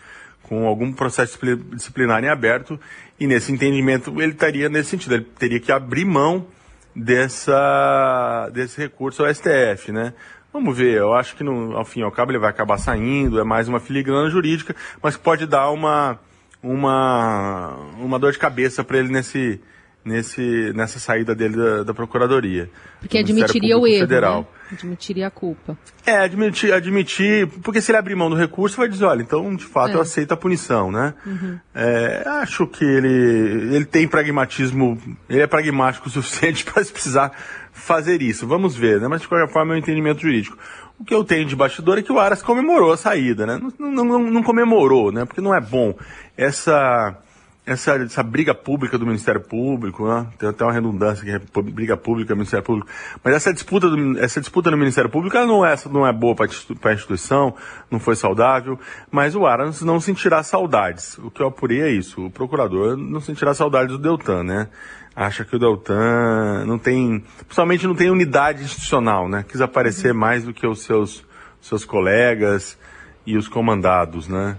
com 0.43 0.67
algum 0.67 0.93
processo 0.93 1.39
disciplinar 1.75 2.23
em 2.23 2.29
aberto, 2.29 2.79
e 3.19 3.27
nesse 3.27 3.53
entendimento 3.53 4.11
ele 4.21 4.33
estaria 4.33 4.69
nesse 4.69 4.91
sentido, 4.91 5.15
ele 5.15 5.27
teria 5.39 5.61
que 5.61 5.73
abrir 5.73 6.05
mão 6.05 6.47
dessa, 6.95 8.49
desse 8.53 8.81
recurso 8.81 9.25
ao 9.25 9.35
STF, 9.35 9.91
né? 9.91 10.13
Vamos 10.53 10.77
ver, 10.77 10.99
eu 10.99 11.15
acho 11.15 11.35
que 11.35 11.43
no, 11.43 11.75
ao 11.77 11.85
fim 11.85 12.01
e 12.01 12.03
ao 12.03 12.13
cabo 12.13 12.31
ele 12.31 12.39
vai 12.39 12.51
acabar 12.51 12.77
saindo, 12.77 13.41
é 13.41 13.45
mais 13.45 13.69
uma 13.69 13.81
filigrana 13.81 14.29
jurídica, 14.29 14.77
mas 15.03 15.17
pode 15.17 15.47
dar 15.47 15.71
uma, 15.71 16.21
uma, 16.63 17.75
uma 17.99 18.19
dor 18.19 18.33
de 18.33 18.39
cabeça 18.39 18.85
para 18.85 18.99
ele 18.99 19.09
nesse, 19.09 19.59
nesse, 20.05 20.73
nessa 20.75 20.99
saída 20.99 21.35
dele 21.35 21.57
da, 21.57 21.83
da 21.85 21.95
Procuradoria. 21.95 22.69
Porque 23.01 23.19
admitiria 23.19 23.79
o 23.79 23.87
erro, 23.87 24.01
Federal. 24.01 24.41
Né? 24.41 24.47
Admitiria 24.73 25.27
a 25.27 25.31
culpa. 25.31 25.77
É, 26.05 26.17
admitir, 26.19 26.73
admitir, 26.73 27.47
porque 27.63 27.81
se 27.81 27.91
ele 27.91 27.99
abrir 27.99 28.15
mão 28.15 28.31
do 28.31 28.37
recurso, 28.37 28.77
vai 28.77 28.89
dizer, 28.89 29.05
olha, 29.05 29.23
então, 29.23 29.55
de 29.55 29.65
fato, 29.65 29.93
é. 29.93 29.97
eu 29.97 30.01
aceito 30.01 30.33
a 30.33 30.37
punição, 30.37 30.91
né? 30.91 31.15
Uhum. 31.27 31.59
É, 31.75 32.23
acho 32.41 32.67
que 32.67 32.85
ele, 32.85 33.75
ele 33.77 33.85
tem 33.85 34.09
pragmatismo, 34.09 34.99
ele 35.29 35.43
é 35.43 35.47
pragmático 35.47 36.09
o 36.09 36.11
suficiente 36.11 36.65
para 36.65 36.85
precisar 36.85 37.33
fazer 37.73 38.23
isso. 38.23 38.47
Vamos 38.47 38.75
ver, 38.75 39.01
né? 39.01 39.09
Mas, 39.09 39.21
de 39.21 39.29
qualquer 39.29 39.53
forma, 39.53 39.75
é 39.75 39.77
um 39.77 39.79
entendimento 39.79 40.21
jurídico. 40.21 40.57
O 40.99 41.05
que 41.05 41.15
eu 41.15 41.25
tenho 41.25 41.45
de 41.45 41.57
bastidor 41.57 41.99
é 41.99 42.03
que 42.03 42.13
o 42.13 42.19
Aras 42.19 42.43
comemorou 42.43 42.93
a 42.93 42.97
saída, 42.97 43.45
né? 43.47 43.61
Não, 43.79 43.91
não, 43.91 44.05
não, 44.05 44.31
não 44.31 44.43
comemorou, 44.43 45.13
né? 45.13 45.25
Porque 45.25 45.41
não 45.41 45.55
é 45.55 45.61
bom. 45.61 45.95
Essa 46.37 47.19
essa, 47.65 47.93
essa 47.93 48.23
briga 48.23 48.55
pública 48.55 48.99
do 48.99 49.07
Ministério 49.07 49.41
Público, 49.41 50.07
né? 50.07 50.27
tem 50.37 50.49
até 50.49 50.65
uma 50.65 50.73
redundância 50.73 51.25
que 51.25 51.31
é 51.31 51.63
briga 51.63 51.97
pública, 51.97 52.35
Ministério 52.35 52.65
Público, 52.65 52.89
mas 53.23 53.35
essa 53.35 53.53
disputa, 53.53 53.89
do, 53.89 54.19
essa 54.19 54.41
disputa 54.41 54.71
no 54.71 54.77
Ministério 54.77 55.09
Público 55.09 55.37
ela 55.37 55.47
não 55.47 55.65
é, 55.65 55.75
não 55.91 56.07
é 56.07 56.13
boa 56.13 56.35
para 56.35 56.47
a 56.47 56.93
instituição, 56.93 57.55
não 57.89 58.01
foi 58.01 58.17
saudável, 58.17 58.79
mas 59.11 59.37
o 59.37 59.47
Aras 59.47 59.81
não 59.83 60.01
sentirá 60.01 60.43
saudades. 60.43 61.17
O 61.19 61.31
que 61.31 61.41
eu 61.41 61.47
apurei 61.47 61.83
é 61.83 61.91
isso, 61.91 62.27
o 62.27 62.31
procurador 62.31 62.97
não 62.97 63.21
sentirá 63.21 63.55
saudades 63.55 63.97
do 63.97 64.03
Deltan, 64.03 64.43
né? 64.43 64.69
Acha 65.15 65.45
que 65.45 65.55
o 65.55 65.59
Deltan 65.59 66.65
não 66.67 66.79
tem, 66.79 67.23
principalmente 67.45 67.87
não 67.87 67.95
tem 67.95 68.11
unidade 68.11 68.65
institucional, 68.65 69.29
né? 69.29 69.45
Quis 69.47 69.61
aparecer 69.61 70.13
mais 70.13 70.43
do 70.43 70.53
que 70.53 70.67
os 70.67 70.83
seus, 70.83 71.25
seus 71.61 71.85
colegas 71.85 72.77
e 73.25 73.37
os 73.37 73.47
comandados, 73.47 74.27
né? 74.27 74.57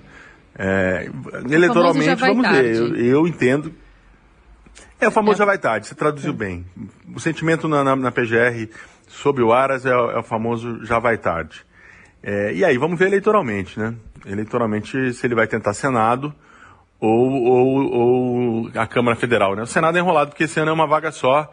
É, 0.58 1.10
eleitoralmente, 1.50 2.16
vamos 2.16 2.48
ver, 2.48 2.76
eu, 2.76 2.96
eu, 2.96 3.28
entendo. 3.28 3.74
É 5.00 5.08
o 5.08 5.12
famoso 5.12 5.38
é. 5.38 5.40
já 5.40 5.46
vai 5.46 5.58
tarde, 5.58 5.88
você 5.88 5.96
traduziu 5.96 6.32
é. 6.32 6.36
bem. 6.36 6.66
O 7.14 7.20
sentimento 7.20 7.68
na, 7.68 7.84
na, 7.84 7.96
na, 7.96 8.12
PGR 8.12 8.70
sobre 9.08 9.44
o 9.44 9.52
Aras 9.52 9.86
é, 9.86 9.90
é, 9.90 10.18
o 10.18 10.24
famoso 10.24 10.86
já 10.86 11.00
vai 11.00 11.18
tarde. 11.18 11.66
É, 12.22 12.54
e 12.54 12.64
aí, 12.64 12.78
vamos 12.78 12.98
ver 12.98 13.08
eleitoralmente, 13.08 13.80
né? 13.80 13.96
Eleitoralmente, 14.26 15.14
se 15.14 15.28
ele 15.28 15.36
vai 15.36 15.48
tentar 15.48 15.74
Senado 15.74 16.34
ou, 17.00 17.32
ou, 17.44 17.92
ou 17.92 18.72
a 18.76 18.88
Câmara 18.88 19.18
Federal, 19.18 19.56
né? 19.56 19.64
O 19.64 19.68
Senado 19.68 19.98
é 19.98 20.00
enrolado 20.00 20.30
porque 20.32 20.46
esse 20.46 20.60
ano 20.60 20.70
é 20.70 20.74
uma 20.74 20.88
vaga 20.88 21.12
só 21.12 21.52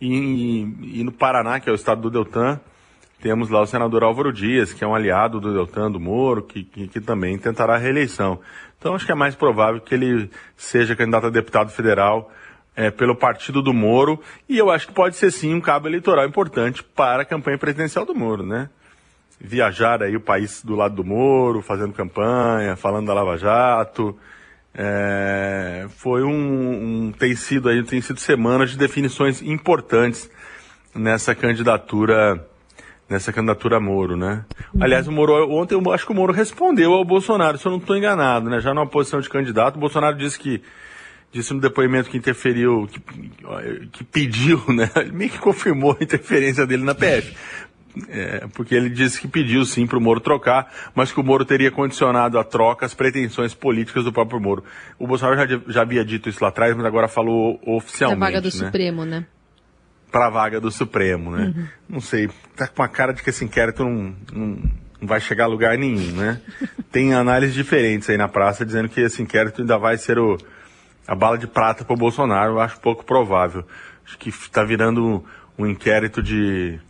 e, 0.00 0.98
e 1.00 1.04
no 1.04 1.12
Paraná, 1.12 1.60
que 1.60 1.68
é 1.68 1.72
o 1.72 1.74
estado 1.74 2.00
do 2.00 2.10
Deltan, 2.10 2.60
temos 3.20 3.48
lá 3.48 3.62
o 3.62 3.66
senador 3.66 4.04
Álvaro 4.04 4.32
Dias, 4.32 4.72
que 4.72 4.84
é 4.84 4.86
um 4.86 4.94
aliado 4.94 5.40
do 5.40 5.52
Deltan 5.52 5.90
do 5.90 5.98
Moro, 5.98 6.42
que, 6.42 6.64
que, 6.64 6.88
que, 6.88 7.00
também 7.00 7.38
tentará 7.38 7.74
a 7.74 7.78
reeleição. 7.78 8.40
Então 8.78 8.94
acho 8.94 9.06
que 9.06 9.12
é 9.12 9.14
mais 9.14 9.34
provável 9.34 9.80
que 9.80 9.94
ele 9.94 10.30
seja 10.56 10.94
candidato 10.94 11.26
a 11.26 11.30
deputado 11.30 11.70
federal 11.70 12.30
é, 12.76 12.90
pelo 12.90 13.16
partido 13.16 13.62
do 13.62 13.72
Moro, 13.72 14.20
e 14.46 14.58
eu 14.58 14.70
acho 14.70 14.88
que 14.88 14.92
pode 14.92 15.16
ser 15.16 15.32
sim 15.32 15.54
um 15.54 15.60
cabo 15.60 15.88
eleitoral 15.88 16.26
importante 16.26 16.82
para 16.82 17.22
a 17.22 17.24
campanha 17.24 17.56
presidencial 17.56 18.04
do 18.04 18.14
Moro, 18.14 18.44
né? 18.44 18.68
Viajar 19.40 20.02
aí 20.02 20.14
o 20.14 20.20
país 20.20 20.62
do 20.62 20.74
lado 20.74 20.94
do 20.94 21.04
Moro, 21.04 21.62
fazendo 21.62 21.94
campanha, 21.94 22.76
falando 22.76 23.06
da 23.06 23.14
Lava 23.14 23.38
Jato. 23.38 24.16
É, 24.74 25.86
foi 25.96 26.22
um, 26.22 26.28
um, 27.06 27.12
tem 27.12 27.34
sido 27.34 27.70
aí, 27.70 27.82
tem 27.82 28.00
sido 28.02 28.20
semanas 28.20 28.70
de 28.70 28.76
definições 28.76 29.40
importantes 29.40 30.30
nessa 30.94 31.34
candidatura 31.34 32.46
nessa 33.08 33.32
candidatura 33.32 33.80
Moro, 33.80 34.16
né? 34.16 34.44
Uhum. 34.74 34.82
Aliás, 34.82 35.06
o 35.06 35.12
Moro, 35.12 35.50
ontem 35.50 35.74
eu 35.74 35.92
acho 35.92 36.06
que 36.06 36.12
o 36.12 36.14
Moro 36.14 36.32
respondeu 36.32 36.92
ao 36.92 37.04
Bolsonaro, 37.04 37.58
se 37.58 37.66
eu 37.66 37.70
não 37.70 37.78
estou 37.78 37.96
enganado, 37.96 38.50
né? 38.50 38.60
Já 38.60 38.74
numa 38.74 38.86
posição 38.86 39.20
de 39.20 39.28
candidato, 39.28 39.76
o 39.76 39.80
Bolsonaro 39.80 40.16
disse 40.16 40.38
que 40.38 40.62
disse 41.32 41.52
no 41.52 41.60
depoimento 41.60 42.08
que 42.08 42.16
interferiu, 42.16 42.88
que, 42.90 43.00
que 43.92 44.04
pediu, 44.04 44.62
né? 44.72 44.90
Ele 44.96 45.12
meio 45.12 45.30
que 45.30 45.38
confirmou 45.38 45.96
a 45.98 46.02
interferência 46.02 46.66
dele 46.66 46.84
na 46.84 46.94
PF. 46.94 47.34
É, 48.08 48.46
porque 48.52 48.74
ele 48.74 48.90
disse 48.90 49.18
que 49.18 49.26
pediu 49.26 49.64
sim 49.64 49.86
para 49.86 49.96
o 49.96 50.00
Moro 50.00 50.20
trocar, 50.20 50.70
mas 50.94 51.10
que 51.10 51.18
o 51.18 51.22
Moro 51.24 51.46
teria 51.46 51.70
condicionado 51.70 52.38
a 52.38 52.44
troca 52.44 52.84
as 52.84 52.92
pretensões 52.92 53.54
políticas 53.54 54.04
do 54.04 54.12
próprio 54.12 54.38
Moro. 54.38 54.64
O 54.98 55.06
Bolsonaro 55.06 55.48
já, 55.48 55.60
já 55.66 55.80
havia 55.80 56.04
dito 56.04 56.28
isso 56.28 56.42
lá 56.42 56.50
atrás, 56.50 56.76
mas 56.76 56.84
agora 56.84 57.08
falou 57.08 57.58
oficialmente. 57.66 58.22
A 58.22 58.26
vaga 58.26 58.40
do 58.42 58.54
né? 58.54 58.66
Supremo, 58.66 59.04
né? 59.06 59.26
Para 60.16 60.28
a 60.28 60.30
vaga 60.30 60.58
do 60.58 60.70
Supremo, 60.70 61.30
né? 61.30 61.52
Uhum. 61.54 61.66
Não 61.90 62.00
sei, 62.00 62.30
tá 62.56 62.66
com 62.66 62.82
a 62.82 62.88
cara 62.88 63.12
de 63.12 63.22
que 63.22 63.28
esse 63.28 63.44
inquérito 63.44 63.84
não, 63.84 64.14
não, 64.32 64.46
não 64.98 65.06
vai 65.06 65.20
chegar 65.20 65.44
a 65.44 65.46
lugar 65.46 65.76
nenhum, 65.76 66.12
né? 66.12 66.40
Tem 66.90 67.12
análises 67.12 67.54
diferentes 67.54 68.08
aí 68.08 68.16
na 68.16 68.26
praça 68.26 68.64
dizendo 68.64 68.88
que 68.88 69.02
esse 69.02 69.22
inquérito 69.22 69.60
ainda 69.60 69.76
vai 69.76 69.98
ser 69.98 70.18
o, 70.18 70.38
a 71.06 71.14
bala 71.14 71.36
de 71.36 71.46
prata 71.46 71.84
para 71.84 71.92
o 71.92 71.98
Bolsonaro. 71.98 72.52
Eu 72.52 72.60
acho 72.60 72.80
pouco 72.80 73.04
provável. 73.04 73.62
Acho 74.06 74.16
que 74.16 74.30
está 74.30 74.64
virando 74.64 75.04
um, 75.06 75.22
um 75.58 75.66
inquérito 75.66 76.22
de, 76.22 76.80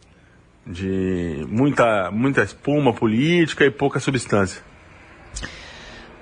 de 0.65 1.45
muita, 1.49 2.13
muita 2.13 2.45
espuma 2.45 2.95
política 2.95 3.65
e 3.65 3.73
pouca 3.73 3.99
substância. 3.99 4.63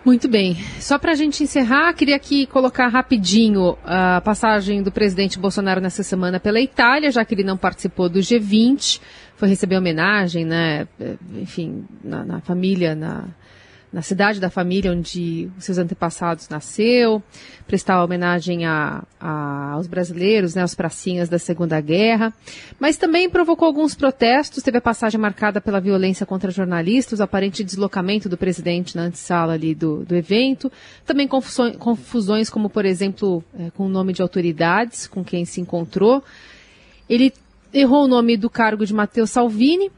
Muito 0.04 0.28
bem. 0.28 0.56
Só 0.80 0.98
para 0.98 1.12
a 1.12 1.14
gente 1.14 1.42
encerrar, 1.42 1.94
queria 1.94 2.16
aqui 2.16 2.44
colocar 2.46 2.88
rapidinho 2.88 3.78
a 3.82 4.20
passagem 4.20 4.82
do 4.82 4.92
presidente 4.92 5.38
Bolsonaro 5.38 5.80
nessa 5.80 6.02
semana 6.02 6.38
pela 6.38 6.60
Itália, 6.60 7.10
já 7.10 7.24
que 7.24 7.34
ele 7.34 7.42
não 7.42 7.56
participou 7.56 8.10
do 8.10 8.18
G20, 8.18 9.00
foi 9.34 9.48
receber 9.48 9.78
homenagem, 9.78 10.44
né? 10.44 10.86
Enfim, 11.40 11.86
na, 12.02 12.22
na 12.22 12.40
família, 12.40 12.94
na, 12.94 13.24
na 13.94 14.02
cidade 14.02 14.40
da 14.40 14.50
família 14.50 14.90
onde 14.90 15.48
os 15.56 15.64
seus 15.64 15.78
antepassados 15.78 16.48
nasceu, 16.48 17.22
prestar 17.64 18.02
homenagem 18.02 18.66
a, 18.66 19.04
a, 19.20 19.70
aos 19.70 19.86
brasileiros, 19.86 20.56
né, 20.56 20.62
aos 20.62 20.74
pracinhas 20.74 21.28
da 21.28 21.38
Segunda 21.38 21.80
Guerra, 21.80 22.34
mas 22.80 22.96
também 22.96 23.30
provocou 23.30 23.66
alguns 23.66 23.94
protestos, 23.94 24.64
teve 24.64 24.78
a 24.78 24.80
passagem 24.80 25.20
marcada 25.20 25.60
pela 25.60 25.80
violência 25.80 26.26
contra 26.26 26.50
jornalistas, 26.50 27.20
o 27.20 27.22
aparente 27.22 27.62
deslocamento 27.62 28.28
do 28.28 28.36
presidente 28.36 28.96
na 28.96 29.02
antessala 29.02 29.52
ali 29.52 29.76
do, 29.76 30.04
do 30.04 30.16
evento, 30.16 30.72
também 31.06 31.28
confusões, 31.28 31.76
confusões 31.76 32.50
como, 32.50 32.68
por 32.68 32.84
exemplo, 32.84 33.44
é, 33.56 33.70
com 33.70 33.86
o 33.86 33.88
nome 33.88 34.12
de 34.12 34.22
autoridades 34.22 35.06
com 35.06 35.22
quem 35.22 35.44
se 35.44 35.60
encontrou. 35.60 36.20
Ele 37.08 37.32
errou 37.72 38.06
o 38.06 38.08
nome 38.08 38.36
do 38.36 38.50
cargo 38.50 38.84
de 38.84 38.92
Matteo 38.92 39.26
Salvini, 39.26 39.88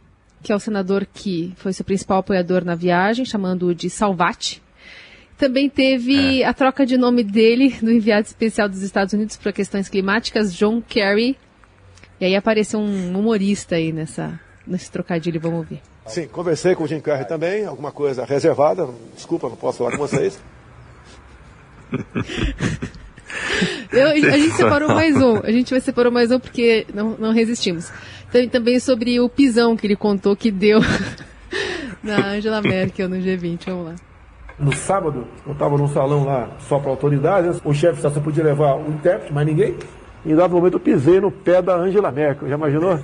que 0.42 0.52
é 0.52 0.54
o 0.54 0.60
senador 0.60 1.06
que 1.06 1.52
foi 1.56 1.72
seu 1.72 1.84
principal 1.84 2.18
apoiador 2.18 2.64
na 2.64 2.74
viagem, 2.74 3.24
chamando-o 3.24 3.74
de 3.74 3.90
Salvati. 3.90 4.62
Também 5.36 5.68
teve 5.68 6.42
é. 6.42 6.46
a 6.46 6.54
troca 6.54 6.86
de 6.86 6.96
nome 6.96 7.22
dele, 7.22 7.76
do 7.82 7.90
enviado 7.90 8.26
especial 8.26 8.68
dos 8.68 8.82
Estados 8.82 9.12
Unidos 9.12 9.36
para 9.36 9.52
questões 9.52 9.88
climáticas, 9.88 10.54
John 10.54 10.80
Kerry. 10.80 11.36
E 12.20 12.24
aí 12.24 12.34
apareceu 12.34 12.80
um 12.80 13.18
humorista 13.18 13.76
aí 13.76 13.92
nessa, 13.92 14.40
nesse 14.66 14.90
trocadilho, 14.90 15.40
vamos 15.40 15.58
ouvir. 15.58 15.82
Sim, 16.06 16.28
conversei 16.28 16.74
com 16.74 16.84
o 16.84 16.86
Jim 16.86 17.00
Kerry 17.00 17.26
também, 17.26 17.66
alguma 17.66 17.92
coisa 17.92 18.24
reservada, 18.24 18.88
desculpa, 19.14 19.48
não 19.48 19.56
posso 19.56 19.78
falar 19.78 19.90
com 19.90 19.98
vocês. 19.98 20.40
Eu, 23.92 24.08
a 24.08 24.38
gente 24.38 24.52
separou 24.52 24.88
mais 24.88 25.16
um, 25.16 25.38
a 25.42 25.50
gente 25.50 25.70
vai 25.70 25.80
separar 25.80 26.10
mais 26.10 26.30
um 26.30 26.38
porque 26.38 26.86
não, 26.94 27.16
não 27.18 27.32
resistimos. 27.32 27.90
Tem 28.30 28.48
também 28.48 28.78
sobre 28.78 29.18
o 29.20 29.28
pisão 29.28 29.76
que 29.76 29.86
ele 29.86 29.96
contou 29.96 30.36
que 30.36 30.50
deu 30.50 30.80
na 32.02 32.28
Angela 32.28 32.60
Merkel 32.60 33.08
no 33.08 33.16
G20. 33.16 33.66
Vamos 33.66 33.86
lá. 33.86 33.94
No 34.58 34.74
sábado, 34.74 35.26
eu 35.46 35.52
estava 35.52 35.76
num 35.76 35.88
salão 35.88 36.24
lá 36.24 36.50
só 36.68 36.78
para 36.78 36.90
autoridades. 36.90 37.60
O 37.64 37.74
chefe 37.74 38.00
só 38.00 38.10
podia 38.10 38.42
levar 38.42 38.76
o 38.76 38.88
intérprete, 38.88 39.32
mas 39.32 39.46
ninguém. 39.46 39.76
E 40.24 40.32
em 40.32 40.34
dado 40.34 40.54
momento 40.54 40.74
eu 40.74 40.80
pisei 40.80 41.20
no 41.20 41.30
pé 41.30 41.60
da 41.60 41.76
Angela 41.76 42.10
Merkel. 42.10 42.48
Já 42.48 42.54
imaginou? 42.54 42.98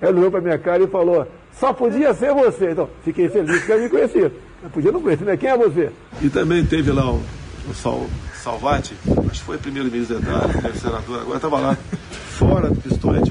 Ela 0.00 0.16
olhou 0.16 0.30
para 0.30 0.40
minha 0.40 0.58
cara 0.58 0.82
e 0.82 0.86
falou: 0.88 1.26
só 1.52 1.72
podia 1.72 2.12
ser 2.14 2.32
você. 2.34 2.72
Então, 2.72 2.88
fiquei 3.04 3.28
feliz 3.28 3.64
que 3.64 3.72
ela 3.72 3.82
me 3.82 3.88
conhecia. 3.88 4.32
Eu 4.62 4.70
podia 4.70 4.90
não 4.90 5.00
conhecer, 5.00 5.24
né? 5.24 5.36
Quem 5.36 5.50
é 5.50 5.56
você? 5.56 5.90
E 6.20 6.28
também 6.28 6.64
teve 6.64 6.90
lá 6.90 7.12
o, 7.12 7.20
o 7.70 7.74
Sal, 7.74 8.06
Salvati, 8.42 8.94
acho 9.30 9.40
que 9.40 9.46
foi 9.46 9.58
primeiro-ministro 9.58 10.18
da 10.20 10.46
idade, 10.46 10.78
senador, 10.78 11.20
agora 11.20 11.36
estava 11.36 11.58
lá, 11.58 11.78
fora 12.30 12.70
do 12.70 12.80
pistolete, 12.80 13.30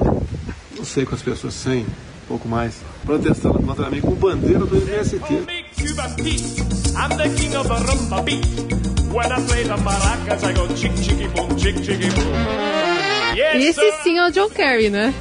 não 0.75 0.85
sei 0.85 1.05
quantas 1.05 1.23
pessoas, 1.23 1.53
100, 1.55 1.81
um 1.81 1.85
pouco 2.27 2.47
mais, 2.47 2.81
protestando 3.05 3.59
contra 3.59 3.89
mim 3.89 4.01
com 4.01 4.11
bandeira 4.11 4.59
do 4.59 4.77
MST. 4.77 5.45
Esse 13.55 13.91
sim 14.03 14.17
é 14.17 14.27
o 14.27 14.31
John 14.31 14.49
Kerry, 14.49 14.89
né? 14.89 15.13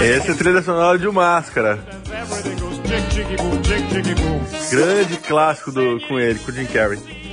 Esse 0.00 0.30
é 0.30 0.34
trilha 0.34 0.62
sonora 0.62 0.98
de 0.98 1.08
Máscara. 1.08 1.78
Grande 4.70 5.16
clássico 5.18 5.72
do, 5.72 6.00
com 6.06 6.18
ele, 6.18 6.38
com 6.38 6.50
o 6.50 6.54
Jim 6.54 6.66
Carrey. 6.66 7.27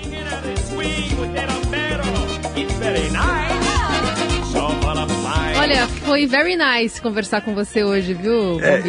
Olha, 5.65 5.87
foi 5.87 6.27
very 6.27 6.55
nice 6.55 7.01
conversar 7.01 7.41
com 7.41 7.55
você 7.55 7.83
hoje, 7.83 8.13
viu, 8.13 8.59
é, 8.61 8.81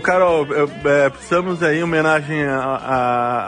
Carol, 0.00 0.46
é, 0.82 1.10
precisamos 1.10 1.62
aí 1.62 1.82
homenagem 1.82 2.42
a, 2.44 2.58
a, 2.58 3.38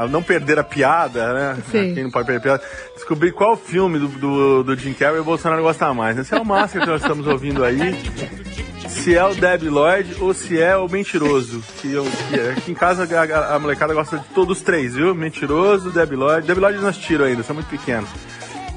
a, 0.00 0.02
a, 0.02 0.08
não 0.08 0.20
perder 0.20 0.58
a 0.58 0.64
piada, 0.64 1.32
né? 1.32 1.58
Sim. 1.70 1.94
Quem 1.94 2.02
não 2.02 2.10
pode 2.10 2.26
perder 2.26 2.38
a 2.38 2.42
piada. 2.42 2.62
Descobrir 2.92 3.30
qual 3.30 3.56
filme 3.56 4.00
do, 4.00 4.08
do, 4.08 4.64
do 4.64 4.76
Jim 4.76 4.94
Carrey 4.94 5.20
o 5.20 5.24
Bolsonaro 5.24 5.62
gosta 5.62 5.94
mais. 5.94 6.18
Esse 6.18 6.34
é 6.34 6.40
o 6.40 6.44
máscara 6.44 6.84
que 6.84 6.90
nós 6.90 7.00
estamos 7.00 7.24
ouvindo 7.28 7.62
aí. 7.62 7.94
Se 8.88 9.14
é 9.14 9.24
o 9.24 9.32
Debbie 9.32 9.68
Lloyd 9.68 10.16
ou 10.18 10.34
se 10.34 10.60
é 10.60 10.76
o 10.76 10.88
Mentiroso. 10.88 11.62
Que, 11.80 11.92
eu, 11.92 12.04
que 12.28 12.34
é, 12.34 12.50
aqui 12.50 12.72
em 12.72 12.74
casa 12.74 13.06
a, 13.16 13.54
a, 13.54 13.58
molecada 13.60 13.94
gosta 13.94 14.18
de 14.18 14.24
todos 14.34 14.58
os 14.58 14.64
três, 14.64 14.96
viu? 14.96 15.14
Mentiroso, 15.14 15.90
Debbie 15.90 16.16
Lloyd. 16.16 16.46
Debbie 16.48 16.60
Lloyd 16.60 16.78
nós 16.80 16.98
tiro 16.98 17.22
ainda, 17.22 17.44
são 17.44 17.54
muito 17.54 17.68
pequenos 17.68 18.08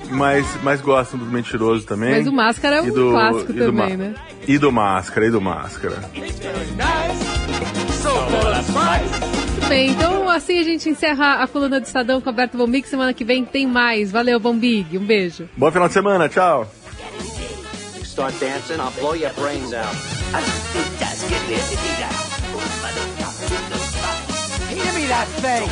mas, 0.09 0.45
mas 0.63 0.81
gostam 0.81 1.19
dos 1.19 1.29
mentirosos 1.29 1.85
também. 1.85 2.11
Mas 2.11 2.27
o 2.27 2.31
Máscara 2.33 2.77
é 2.77 2.81
um 2.81 2.91
do, 2.91 3.11
clássico 3.11 3.53
também, 3.53 3.97
né? 3.97 4.15
E 4.47 4.57
do 4.57 4.71
Máscara, 4.71 5.25
e 5.25 5.31
do 5.31 5.41
Máscara. 5.41 5.95
Muito 9.51 9.67
bem, 9.67 9.91
então 9.91 10.29
assim 10.29 10.59
a 10.59 10.63
gente 10.63 10.89
encerra 10.89 11.43
a 11.43 11.47
coluna 11.47 11.79
do 11.79 11.85
Estadão 11.85 12.21
com 12.21 12.29
Alberto 12.29 12.57
Bombig. 12.57 12.87
Semana 12.87 13.13
que 13.13 13.23
vem 13.23 13.45
tem 13.45 13.67
mais. 13.67 14.11
Valeu, 14.11 14.39
Bombig. 14.39 14.97
Um 14.97 15.05
beijo. 15.05 15.49
Bom 15.55 15.71
final 15.71 15.87
de 15.87 15.93
semana. 15.93 16.27
Tchau. 16.27 16.69
Start 18.03 18.33
dancing, 18.39 18.79
I'll 18.79 18.91
blow 18.99 19.13
your 19.15 19.31
brains 19.33 19.73
out. 19.73 19.95
Give 24.69 24.95
me 24.95 25.07
that 25.07 25.27
thing. 25.41 25.69